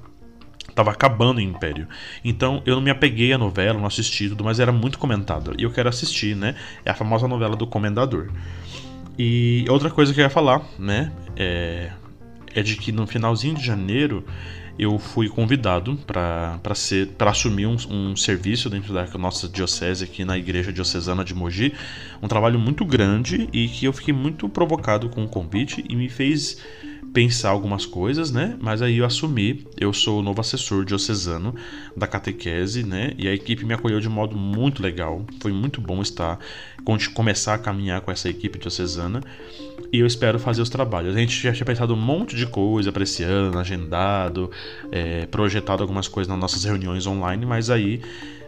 tava 0.75 0.91
acabando 0.91 1.39
o 1.39 1.41
Império. 1.41 1.87
Então 2.25 2.63
eu 2.65 2.77
não 2.77 2.83
me 2.83 2.91
apeguei 2.91 3.33
à 3.33 3.39
novela, 3.39 3.79
não 3.79 3.87
assisti 3.87 4.29
tudo, 4.29 4.45
mas 4.45 4.61
era 4.61 4.73
muito 4.73 4.99
comentada. 4.99 5.53
E 5.59 5.63
eu 5.63 5.71
quero 5.71 5.89
assistir, 5.89 6.37
né? 6.37 6.55
É 6.85 6.91
a 6.91 6.95
famosa 6.95 7.27
novela 7.27 7.57
do 7.57 7.67
Comendador. 7.67 8.31
E 9.19 9.65
outra 9.69 9.91
coisa 9.91 10.15
que 10.15 10.21
eu 10.21 10.25
ia 10.25 10.31
falar, 10.31 10.63
né? 10.79 11.13
É, 11.37 11.91
é 12.55 12.63
de 12.63 12.77
que 12.77 12.93
no 12.93 13.07
finalzinho 13.07 13.55
de 13.55 13.65
janeiro 13.65 14.25
eu 14.79 14.99
fui 14.99 15.29
convidado 15.29 15.99
para 16.07 16.59
assumir 17.27 17.67
um, 17.67 17.77
um, 17.91 18.17
serviço 18.17 18.71
dentro 18.71 18.95
da 18.95 19.07
nossa 19.19 19.47
diocese 19.47 20.03
aqui 20.03 20.25
na 20.25 20.39
igreja 20.39 20.73
diocesana 20.73 21.23
de 21.23 21.35
Mogi, 21.35 21.75
um 22.23 22.27
trabalho 22.27 22.59
muito 22.59 22.83
grande 22.83 23.47
e 23.53 23.69
que 23.69 23.85
eu 23.85 23.93
fiquei 23.93 24.15
muito 24.15 24.49
provocado 24.49 25.11
com 25.11 25.23
o 25.23 25.29
convite 25.29 25.85
e 25.87 25.95
me 25.95 26.09
fez 26.09 26.63
pensar 27.13 27.51
algumas 27.51 27.85
coisas, 27.87 28.31
né? 28.31 28.57
Mas 28.61 28.83
aí 28.83 28.99
eu 28.99 29.05
assumi, 29.05 29.67
eu 29.77 29.93
sou 29.93 30.21
o 30.21 30.23
novo 30.23 30.41
assessor 30.41 30.85
diocesano 30.85 31.55
da 31.97 32.07
catequese, 32.07 32.85
né? 32.85 33.13
E 33.19 33.27
a 33.27 33.35
equipe 33.35 33.65
me 33.65 33.75
acolheu 33.75 34.01
de 34.01 34.09
modo 34.09 34.37
muito 34.37 34.83
legal. 34.83 35.25
Foi 35.41 35.53
muito 35.53 35.81
bom 35.81 36.01
estar 36.03 36.39
começar 37.15 37.55
a 37.55 37.59
caminhar 37.59 38.01
com 38.01 38.11
essa 38.11 38.29
equipe 38.29 38.59
diocesana 38.59 39.21
e 39.93 39.99
eu 39.99 40.07
espero 40.07 40.39
fazer 40.39 40.63
os 40.63 40.71
trabalhos. 40.71 41.15
A 41.15 41.19
gente 41.19 41.41
já 41.41 41.53
tinha 41.53 41.65
pensado 41.67 41.95
um 41.95 41.97
monte 41.97 42.37
de 42.37 42.47
coisa 42.47 42.93
para 42.93 43.03
esse 43.03 43.23
ano, 43.23 43.59
agendado, 43.59 44.51
é, 44.91 45.27
projetado 45.27 45.83
algumas 45.83 46.09
coisas 46.09 46.29
nas 46.29 46.39
nossas 46.39 46.65
reuniões 46.65 47.07
online, 47.07 47.45
mas 47.45 47.71
aí 47.71 48.01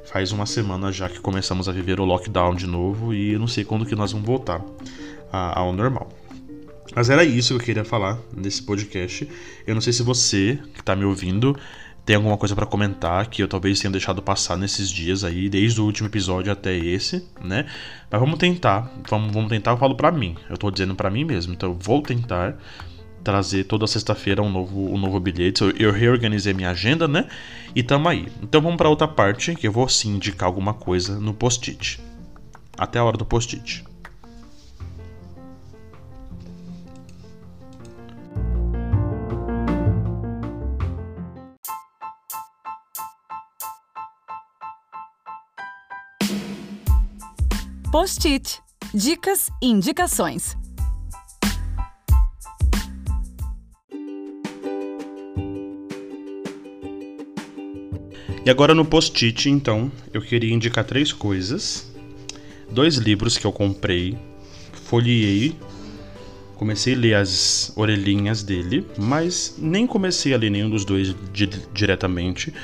faz 0.04 0.32
uma 0.32 0.46
semana 0.46 0.90
já 0.90 1.08
que 1.08 1.20
começamos 1.20 1.68
a 1.68 1.72
viver 1.72 2.00
o 2.00 2.04
lockdown 2.04 2.54
de 2.54 2.66
novo 2.66 3.14
e 3.14 3.32
eu 3.32 3.38
não 3.38 3.46
sei 3.46 3.64
quando 3.64 3.86
que 3.86 3.94
nós 3.94 4.12
vamos 4.12 4.26
voltar 4.26 4.64
ao 5.30 5.72
normal. 5.72 6.21
Mas 6.94 7.10
era 7.10 7.24
isso 7.24 7.54
que 7.54 7.60
eu 7.60 7.64
queria 7.64 7.84
falar 7.84 8.18
nesse 8.36 8.62
podcast. 8.62 9.28
Eu 9.66 9.74
não 9.74 9.80
sei 9.80 9.92
se 9.92 10.02
você 10.02 10.58
que 10.74 10.80
está 10.80 10.94
me 10.94 11.04
ouvindo 11.04 11.56
tem 12.04 12.16
alguma 12.16 12.36
coisa 12.36 12.54
para 12.54 12.66
comentar 12.66 13.26
que 13.28 13.42
eu 13.42 13.48
talvez 13.48 13.78
tenha 13.78 13.90
deixado 13.90 14.20
passar 14.20 14.56
nesses 14.58 14.90
dias 14.90 15.22
aí, 15.22 15.48
desde 15.48 15.80
o 15.80 15.84
último 15.84 16.08
episódio 16.08 16.52
até 16.52 16.76
esse, 16.76 17.24
né? 17.40 17.66
Mas 18.10 18.20
vamos 18.20 18.38
tentar, 18.38 18.90
vamos, 19.08 19.32
vamos 19.32 19.48
tentar, 19.48 19.70
eu 19.70 19.76
falo 19.76 19.94
para 19.94 20.10
mim. 20.10 20.36
Eu 20.50 20.58
tô 20.58 20.70
dizendo 20.70 20.94
para 20.96 21.08
mim 21.10 21.24
mesmo, 21.24 21.52
então 21.52 21.70
eu 21.70 21.78
vou 21.80 22.02
tentar 22.02 22.58
trazer 23.22 23.64
toda 23.64 23.86
sexta-feira 23.86 24.42
um 24.42 24.50
novo, 24.50 24.92
um 24.92 24.98
novo 24.98 25.20
bilhete. 25.20 25.62
Eu, 25.62 25.70
eu, 25.78 25.92
reorganizei 25.92 26.52
minha 26.52 26.70
agenda, 26.70 27.06
né? 27.06 27.28
E 27.72 27.84
tamo 27.84 28.08
aí. 28.08 28.26
Então 28.42 28.60
vamos 28.60 28.76
para 28.76 28.88
outra 28.88 29.06
parte 29.06 29.54
que 29.54 29.68
eu 29.68 29.72
vou 29.72 29.88
sim 29.88 30.16
indicar 30.16 30.48
alguma 30.48 30.74
coisa 30.74 31.20
no 31.20 31.32
post-it. 31.32 32.00
Até 32.76 32.98
a 32.98 33.04
hora 33.04 33.16
do 33.16 33.24
post-it. 33.24 33.84
Post-it. 47.92 48.58
Dicas 48.94 49.50
e 49.62 49.66
indicações. 49.66 50.56
E 58.46 58.48
agora 58.48 58.74
no 58.74 58.86
post-it, 58.86 59.50
então, 59.50 59.92
eu 60.10 60.22
queria 60.22 60.54
indicar 60.54 60.86
três 60.86 61.12
coisas. 61.12 61.92
Dois 62.70 62.94
livros 62.96 63.36
que 63.36 63.46
eu 63.46 63.52
comprei, 63.52 64.16
folheei, 64.72 65.54
comecei 66.54 66.94
a 66.94 66.96
ler 66.96 67.14
as 67.16 67.74
orelhinhas 67.76 68.42
dele, 68.42 68.86
mas 68.96 69.56
nem 69.58 69.86
comecei 69.86 70.32
a 70.32 70.38
ler 70.38 70.48
nenhum 70.50 70.70
dos 70.70 70.86
dois 70.86 71.14
di 71.30 71.46
diretamente. 71.74 72.54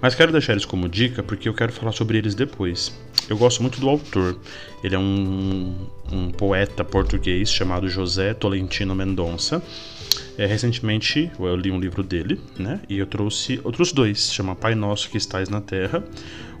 Mas 0.00 0.14
quero 0.14 0.30
deixar 0.32 0.52
eles 0.52 0.64
como 0.64 0.88
dica 0.88 1.22
porque 1.22 1.48
eu 1.48 1.54
quero 1.54 1.72
falar 1.72 1.92
sobre 1.92 2.18
eles 2.18 2.34
depois. 2.34 2.94
Eu 3.28 3.36
gosto 3.36 3.60
muito 3.60 3.80
do 3.80 3.88
autor. 3.88 4.38
Ele 4.84 4.94
é 4.94 4.98
um, 4.98 5.74
um 6.12 6.30
poeta 6.30 6.84
português 6.84 7.50
chamado 7.50 7.88
José 7.88 8.34
Tolentino 8.34 8.94
Mendonça. 8.94 9.62
É, 10.38 10.46
recentemente 10.46 11.30
eu 11.38 11.56
li 11.56 11.70
um 11.70 11.80
livro 11.80 12.02
dele, 12.02 12.40
né? 12.58 12.80
E 12.88 12.98
eu 12.98 13.06
trouxe 13.06 13.60
outros 13.64 13.92
dois, 13.92 14.32
chama 14.32 14.54
Pai 14.54 14.74
Nosso 14.74 15.08
que 15.08 15.16
Estais 15.16 15.48
na 15.48 15.60
Terra, 15.60 16.04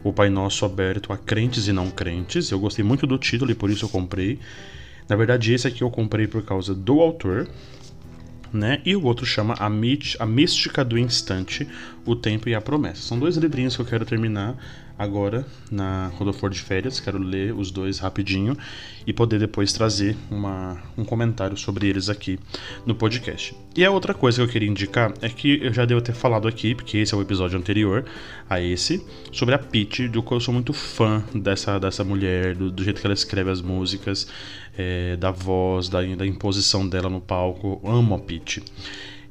o 0.02 0.12
Pai 0.12 0.30
Nosso 0.30 0.64
aberto 0.64 1.12
a 1.12 1.18
crentes 1.18 1.68
e 1.68 1.72
não 1.72 1.90
crentes. 1.90 2.50
Eu 2.50 2.58
gostei 2.58 2.84
muito 2.84 3.06
do 3.06 3.18
título 3.18 3.50
e 3.50 3.54
por 3.54 3.70
isso 3.70 3.84
eu 3.84 3.88
comprei. 3.88 4.38
Na 5.08 5.14
verdade, 5.14 5.52
esse 5.52 5.68
aqui 5.68 5.82
eu 5.82 5.90
comprei 5.90 6.26
por 6.26 6.42
causa 6.42 6.74
do 6.74 7.00
autor, 7.00 7.46
né? 8.56 8.80
E 8.84 8.96
o 8.96 9.04
outro 9.04 9.26
chama 9.26 9.54
a, 9.58 9.66
a 9.66 10.26
Mística 10.26 10.84
do 10.84 10.98
Instante, 10.98 11.68
o 12.04 12.16
Tempo 12.16 12.48
e 12.48 12.54
a 12.54 12.60
Promessa. 12.60 13.02
São 13.02 13.18
dois 13.18 13.36
livrinhos 13.36 13.76
que 13.76 13.82
eu 13.82 13.86
quero 13.86 14.04
terminar 14.04 14.56
agora, 14.98 15.46
na, 15.70 16.10
quando 16.16 16.30
eu 16.30 16.32
for 16.32 16.50
de 16.50 16.60
férias. 16.60 16.98
Quero 17.00 17.18
ler 17.18 17.54
os 17.54 17.70
dois 17.70 17.98
rapidinho 17.98 18.56
e 19.06 19.12
poder 19.12 19.38
depois 19.38 19.72
trazer 19.72 20.16
uma, 20.30 20.80
um 20.96 21.04
comentário 21.04 21.56
sobre 21.56 21.86
eles 21.86 22.08
aqui 22.08 22.38
no 22.84 22.94
podcast. 22.94 23.54
E 23.76 23.84
a 23.84 23.90
outra 23.90 24.14
coisa 24.14 24.38
que 24.38 24.42
eu 24.42 24.48
queria 24.48 24.68
indicar 24.68 25.12
é 25.20 25.28
que 25.28 25.60
eu 25.62 25.72
já 25.72 25.84
devo 25.84 26.00
ter 26.00 26.14
falado 26.14 26.48
aqui, 26.48 26.74
porque 26.74 26.98
esse 26.98 27.14
é 27.14 27.16
o 27.16 27.20
episódio 27.20 27.58
anterior 27.58 28.04
a 28.48 28.60
esse, 28.60 29.04
sobre 29.32 29.54
a 29.54 29.58
Pete, 29.58 30.08
do 30.08 30.22
qual 30.22 30.36
eu 30.38 30.40
sou 30.40 30.54
muito 30.54 30.72
fã 30.72 31.22
dessa, 31.34 31.78
dessa 31.78 32.02
mulher, 32.02 32.54
do, 32.54 32.70
do 32.70 32.82
jeito 32.82 33.00
que 33.00 33.06
ela 33.06 33.14
escreve 33.14 33.50
as 33.50 33.60
músicas, 33.60 34.28
é, 34.76 35.16
da 35.16 35.30
voz, 35.30 35.88
da, 35.88 36.02
da 36.02 36.26
imposição 36.26 36.88
dela 36.88 37.08
no 37.08 37.20
palco. 37.20 37.80
Amo 37.84 38.14
a 38.14 38.18
Pete. 38.18 38.62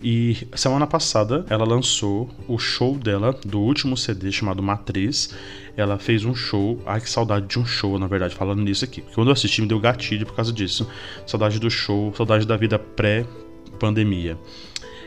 E 0.01 0.37
semana 0.53 0.85
passada 0.85 1.45
ela 1.49 1.65
lançou 1.65 2.29
o 2.47 2.59
show 2.59 2.95
dela 2.97 3.37
do 3.45 3.59
último 3.59 3.97
CD 3.97 4.31
chamado 4.31 4.61
Matriz. 4.61 5.35
Ela 5.75 5.97
fez 5.97 6.25
um 6.25 6.35
show. 6.35 6.81
Ai, 6.85 7.01
que 7.01 7.09
saudade 7.09 7.47
de 7.47 7.57
um 7.57 7.65
show, 7.65 7.97
na 7.97 8.07
verdade, 8.07 8.35
falando 8.35 8.61
nisso 8.61 8.85
aqui. 8.85 9.03
Quando 9.13 9.29
eu 9.29 9.33
assisti 9.33 9.61
me 9.61 9.67
deu 9.67 9.79
gatilho 9.79 10.25
por 10.25 10.35
causa 10.35 10.53
disso. 10.53 10.87
Saudade 11.25 11.59
do 11.59 11.69
show, 11.69 12.13
saudade 12.15 12.45
da 12.45 12.55
vida 12.55 12.77
pré-pandemia. 12.77 14.37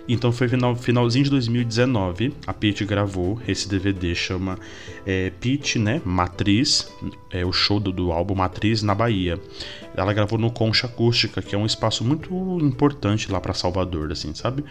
Então 0.09 0.33
foi 0.33 0.49
final, 0.49 0.75
finalzinho 0.75 1.25
de 1.25 1.31
2019, 1.31 2.33
a 2.47 2.55
Pete 2.55 2.83
gravou 2.83 3.38
esse 3.47 3.68
DVD, 3.68 4.14
chama 4.14 4.59
é, 5.05 5.31
Pete, 5.38 5.79
né, 5.79 6.01
Matriz, 6.03 6.90
é 7.31 7.44
o 7.44 7.53
show 7.53 7.79
do, 7.79 7.92
do 7.92 8.11
álbum 8.11 8.35
Matriz 8.35 8.83
na 8.83 8.94
Bahia. 8.94 9.38
Ela 9.94 10.14
gravou 10.14 10.38
no 10.38 10.51
Concha 10.51 10.87
Acústica, 10.87 11.42
que 11.42 11.55
é 11.55 11.59
um 11.59 11.66
espaço 11.66 12.05
muito 12.05 12.33
importante 12.62 13.31
lá 13.31 13.38
para 13.38 13.53
Salvador, 13.53 14.11
assim, 14.11 14.35
sabe? 14.35 14.64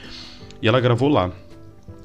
E 0.59 0.67
ela 0.67 0.79
gravou 0.79 1.07
lá. 1.07 1.31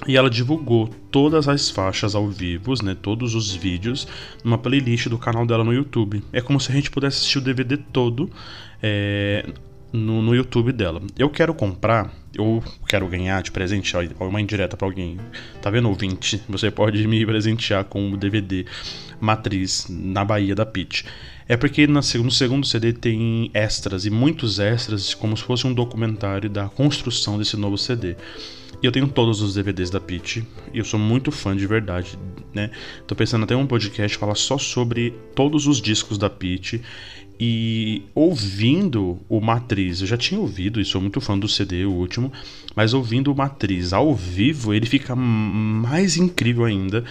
E 0.07 0.16
ela 0.16 0.29
divulgou 0.29 0.88
todas 1.11 1.49
as 1.49 1.71
faixas 1.71 2.14
ao 2.14 2.29
vivo, 2.29 2.75
né, 2.85 2.95
todos 3.01 3.35
os 3.35 3.55
vídeos, 3.55 4.07
numa 4.45 4.59
playlist 4.59 5.09
do 5.09 5.16
canal 5.16 5.47
dela 5.47 5.64
no 5.64 5.73
YouTube. 5.73 6.23
É 6.35 6.42
como 6.42 6.61
se 6.61 6.71
a 6.71 6.75
gente 6.75 6.90
pudesse 6.90 7.18
assistir 7.18 7.38
o 7.38 7.40
DVD 7.40 7.79
todo 7.79 8.29
é, 8.83 9.49
no, 9.90 10.21
no 10.21 10.35
YouTube 10.35 10.71
dela. 10.73 11.01
Eu 11.16 11.31
quero 11.31 11.55
comprar 11.55 12.22
eu 12.35 12.62
quero 12.88 13.07
ganhar 13.09 13.42
de 13.42 13.51
presente, 13.51 13.95
uma 14.18 14.40
indireta 14.40 14.77
para 14.77 14.87
alguém. 14.87 15.18
Tá 15.61 15.71
vendo, 15.71 15.88
ouvinte? 15.88 16.42
Você 16.49 16.71
pode 16.71 17.07
me 17.07 17.25
presentear 17.27 17.85
com 17.85 18.12
o 18.12 18.16
DVD 18.16 18.64
Matriz 19.21 19.87
na 19.88 20.25
Bahia 20.25 20.55
da 20.55 20.66
Pitch. 20.66 21.05
É 21.49 21.57
porque 21.57 21.87
no 21.87 22.03
segundo 22.03 22.64
CD 22.64 22.92
tem 22.92 23.51
extras, 23.53 24.07
e 24.07 24.11
muitos 24.11 24.59
extras, 24.59 25.14
como 25.14 25.37
se 25.37 25.42
fosse 25.42 25.66
um 25.66 25.75
documentário 25.75 26.49
da 26.49 26.68
construção 26.68 27.38
desse 27.38 27.57
novo 27.57 27.77
CD. 27.77 28.16
E 28.83 28.87
eu 28.87 28.90
tenho 28.90 29.07
todos 29.07 29.40
os 29.40 29.55
DVDs 29.55 29.90
da 29.90 30.01
Pitch, 30.01 30.38
e 30.38 30.79
eu 30.79 30.85
sou 30.85 30.99
muito 30.99 31.31
fã 31.31 31.57
de 31.57 31.66
verdade, 31.66 32.18
né? 32.53 32.71
Tô 33.07 33.14
pensando 33.14 33.45
até 33.45 33.55
um 33.55 33.66
podcast 33.66 34.18
falar 34.18 34.35
só 34.35 34.59
sobre 34.59 35.14
todos 35.37 35.68
os 35.68 35.81
discos 35.81 36.18
da 36.18 36.29
Pitch 36.29 36.81
e 37.45 38.03
ouvindo 38.15 39.19
o 39.29 39.41
Matriz, 39.41 40.01
eu 40.01 40.07
já 40.07 40.17
tinha 40.17 40.41
ouvido 40.41 40.81
e 40.81 40.85
sou 40.85 41.01
muito 41.01 41.21
fã 41.21 41.37
do 41.37 41.49
CD, 41.49 41.85
o 41.85 41.91
último, 41.91 42.33
mas 42.77 42.95
ouvindo 42.95 43.33
o 43.33 43.35
Matriz 43.35 43.93
ao 43.93 44.15
vivo, 44.15 44.73
ele 44.73 44.87
fica 44.87 45.17
mais 45.17 46.17
incrível 46.17 46.65
ainda. 46.65 47.03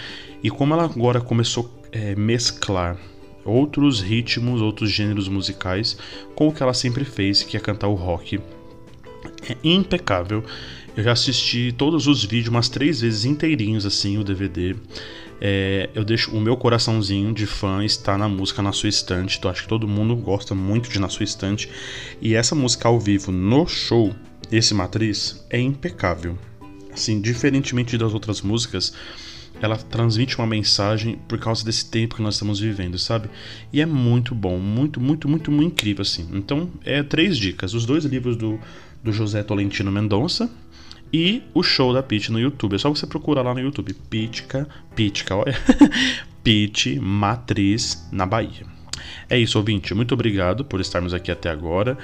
E 0.41 0.50
como 0.50 0.74
ela 0.74 0.86
agora 0.86 1.20
começou 1.20 1.70
a 1.94 1.98
é, 1.98 2.15
mesclar 2.15 2.98
outros 3.44 4.00
ritmos, 4.00 4.62
outros 4.62 4.89
gêneros 4.89 5.28
musicais 5.28 5.98
com 6.34 6.48
o 6.48 6.54
que 6.54 6.63
ela 6.63 6.74
sempre 6.74 7.04
fez, 7.04 7.44
que 7.44 7.58
é 7.58 7.60
cantar 7.60 7.89
o 7.89 7.96
rock, 7.96 8.39
é 9.50 9.58
impecável. 9.65 10.46
Eu 10.96 11.04
já 11.04 11.12
assisti 11.12 11.76
todos 11.78 12.08
os 12.08 12.24
vídeos 12.24 12.48
umas 12.48 12.70
três 12.70 13.02
vezes 13.02 13.26
inteirinhos 13.26 13.86
assim, 13.86 14.17
o 14.17 14.24
DVD. 14.24 14.78
É, 15.43 15.89
eu 15.95 16.06
deixo 16.06 16.30
o 16.32 16.39
meu 16.39 16.56
coraçãozinho 16.56 17.34
de 17.34 17.47
fã 17.47 17.84
está 17.84 18.15
na 18.15 18.30
música 18.30 18.62
Na 18.62 18.71
Sua 18.71 18.89
Estante. 18.89 19.39
Então 19.39 19.49
acho 19.49 19.63
que 19.63 19.67
todo 19.67 19.88
mundo 19.88 20.15
gosta 20.15 20.54
muito 20.54 20.88
de 20.89 20.99
Na 20.99 21.10
Sua 21.10 21.23
Estante. 21.23 21.67
E 22.21 22.36
essa 22.36 22.54
música 22.54 22.88
ao 22.88 22.99
vivo 22.99 23.32
no 23.32 23.65
show, 23.65 24.13
esse 24.51 24.75
Matriz, 24.75 25.43
é 25.49 25.60
impecável. 25.60 26.38
Assim, 26.93 27.19
diferentemente 27.19 27.97
das 27.97 28.13
outras 28.13 28.41
músicas, 28.41 28.93
ela 29.60 29.77
transmite 29.77 30.38
uma 30.38 30.45
mensagem 30.45 31.17
por 31.27 31.39
causa 31.39 31.65
desse 31.65 31.89
tempo 31.89 32.15
que 32.15 32.21
nós 32.21 32.36
estamos 32.36 32.60
vivendo, 32.60 32.99
sabe? 32.99 33.30
E 33.73 33.82
é 33.82 33.86
muito 33.86 34.36
bom, 34.36 34.60
muito, 34.60 34.99
muito, 34.99 35.27
muito, 35.27 35.51
muito 35.51 35.73
incrível, 35.73 36.04
assim. 36.04 36.27
Então, 36.34 36.69
é 36.84 37.01
três 37.01 37.38
dicas: 37.38 37.73
os 37.73 37.86
dois 37.86 38.06
livros 38.06 38.36
do, 38.36 38.60
do 39.04 39.12
José 39.12 39.41
Tolentino 39.41 39.91
Mendonça 39.91 40.51
e 41.13 41.43
o 41.54 41.62
show 41.62 41.93
da 41.93 42.02
Pete 42.02 42.32
no 42.32 42.39
YouTube. 42.39 42.76
É 42.76 42.78
só 42.78 42.89
você 42.89 43.06
procurar 43.06 43.41
lá 43.41 43.54
no 43.54 43.60
YouTube. 43.60 43.93
Pitica, 43.93 44.67
Pitica, 44.95 45.36
olha. 45.36 45.56
Pete 46.43 47.00
Matriz 47.00 48.08
na 48.12 48.26
Bahia. 48.26 48.65
É 49.30 49.38
isso, 49.38 49.58
ouvinte. 49.58 49.93
Muito 49.93 50.13
obrigado 50.13 50.65
por 50.65 50.80
estarmos 50.80 51.13
aqui 51.13 51.32
até 51.32 51.50
agora. 51.50 51.97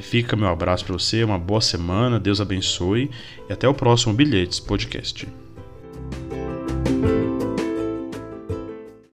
Fica 0.00 0.36
meu 0.36 0.48
abraço 0.48 0.84
para 0.84 0.94
você, 0.94 1.22
uma 1.22 1.38
boa 1.38 1.60
semana, 1.60 2.18
Deus 2.18 2.40
abençoe 2.40 3.10
e 3.48 3.52
até 3.52 3.68
o 3.68 3.74
próximo 3.74 4.14
Bilhetes 4.14 4.58
Podcast. 4.58 5.28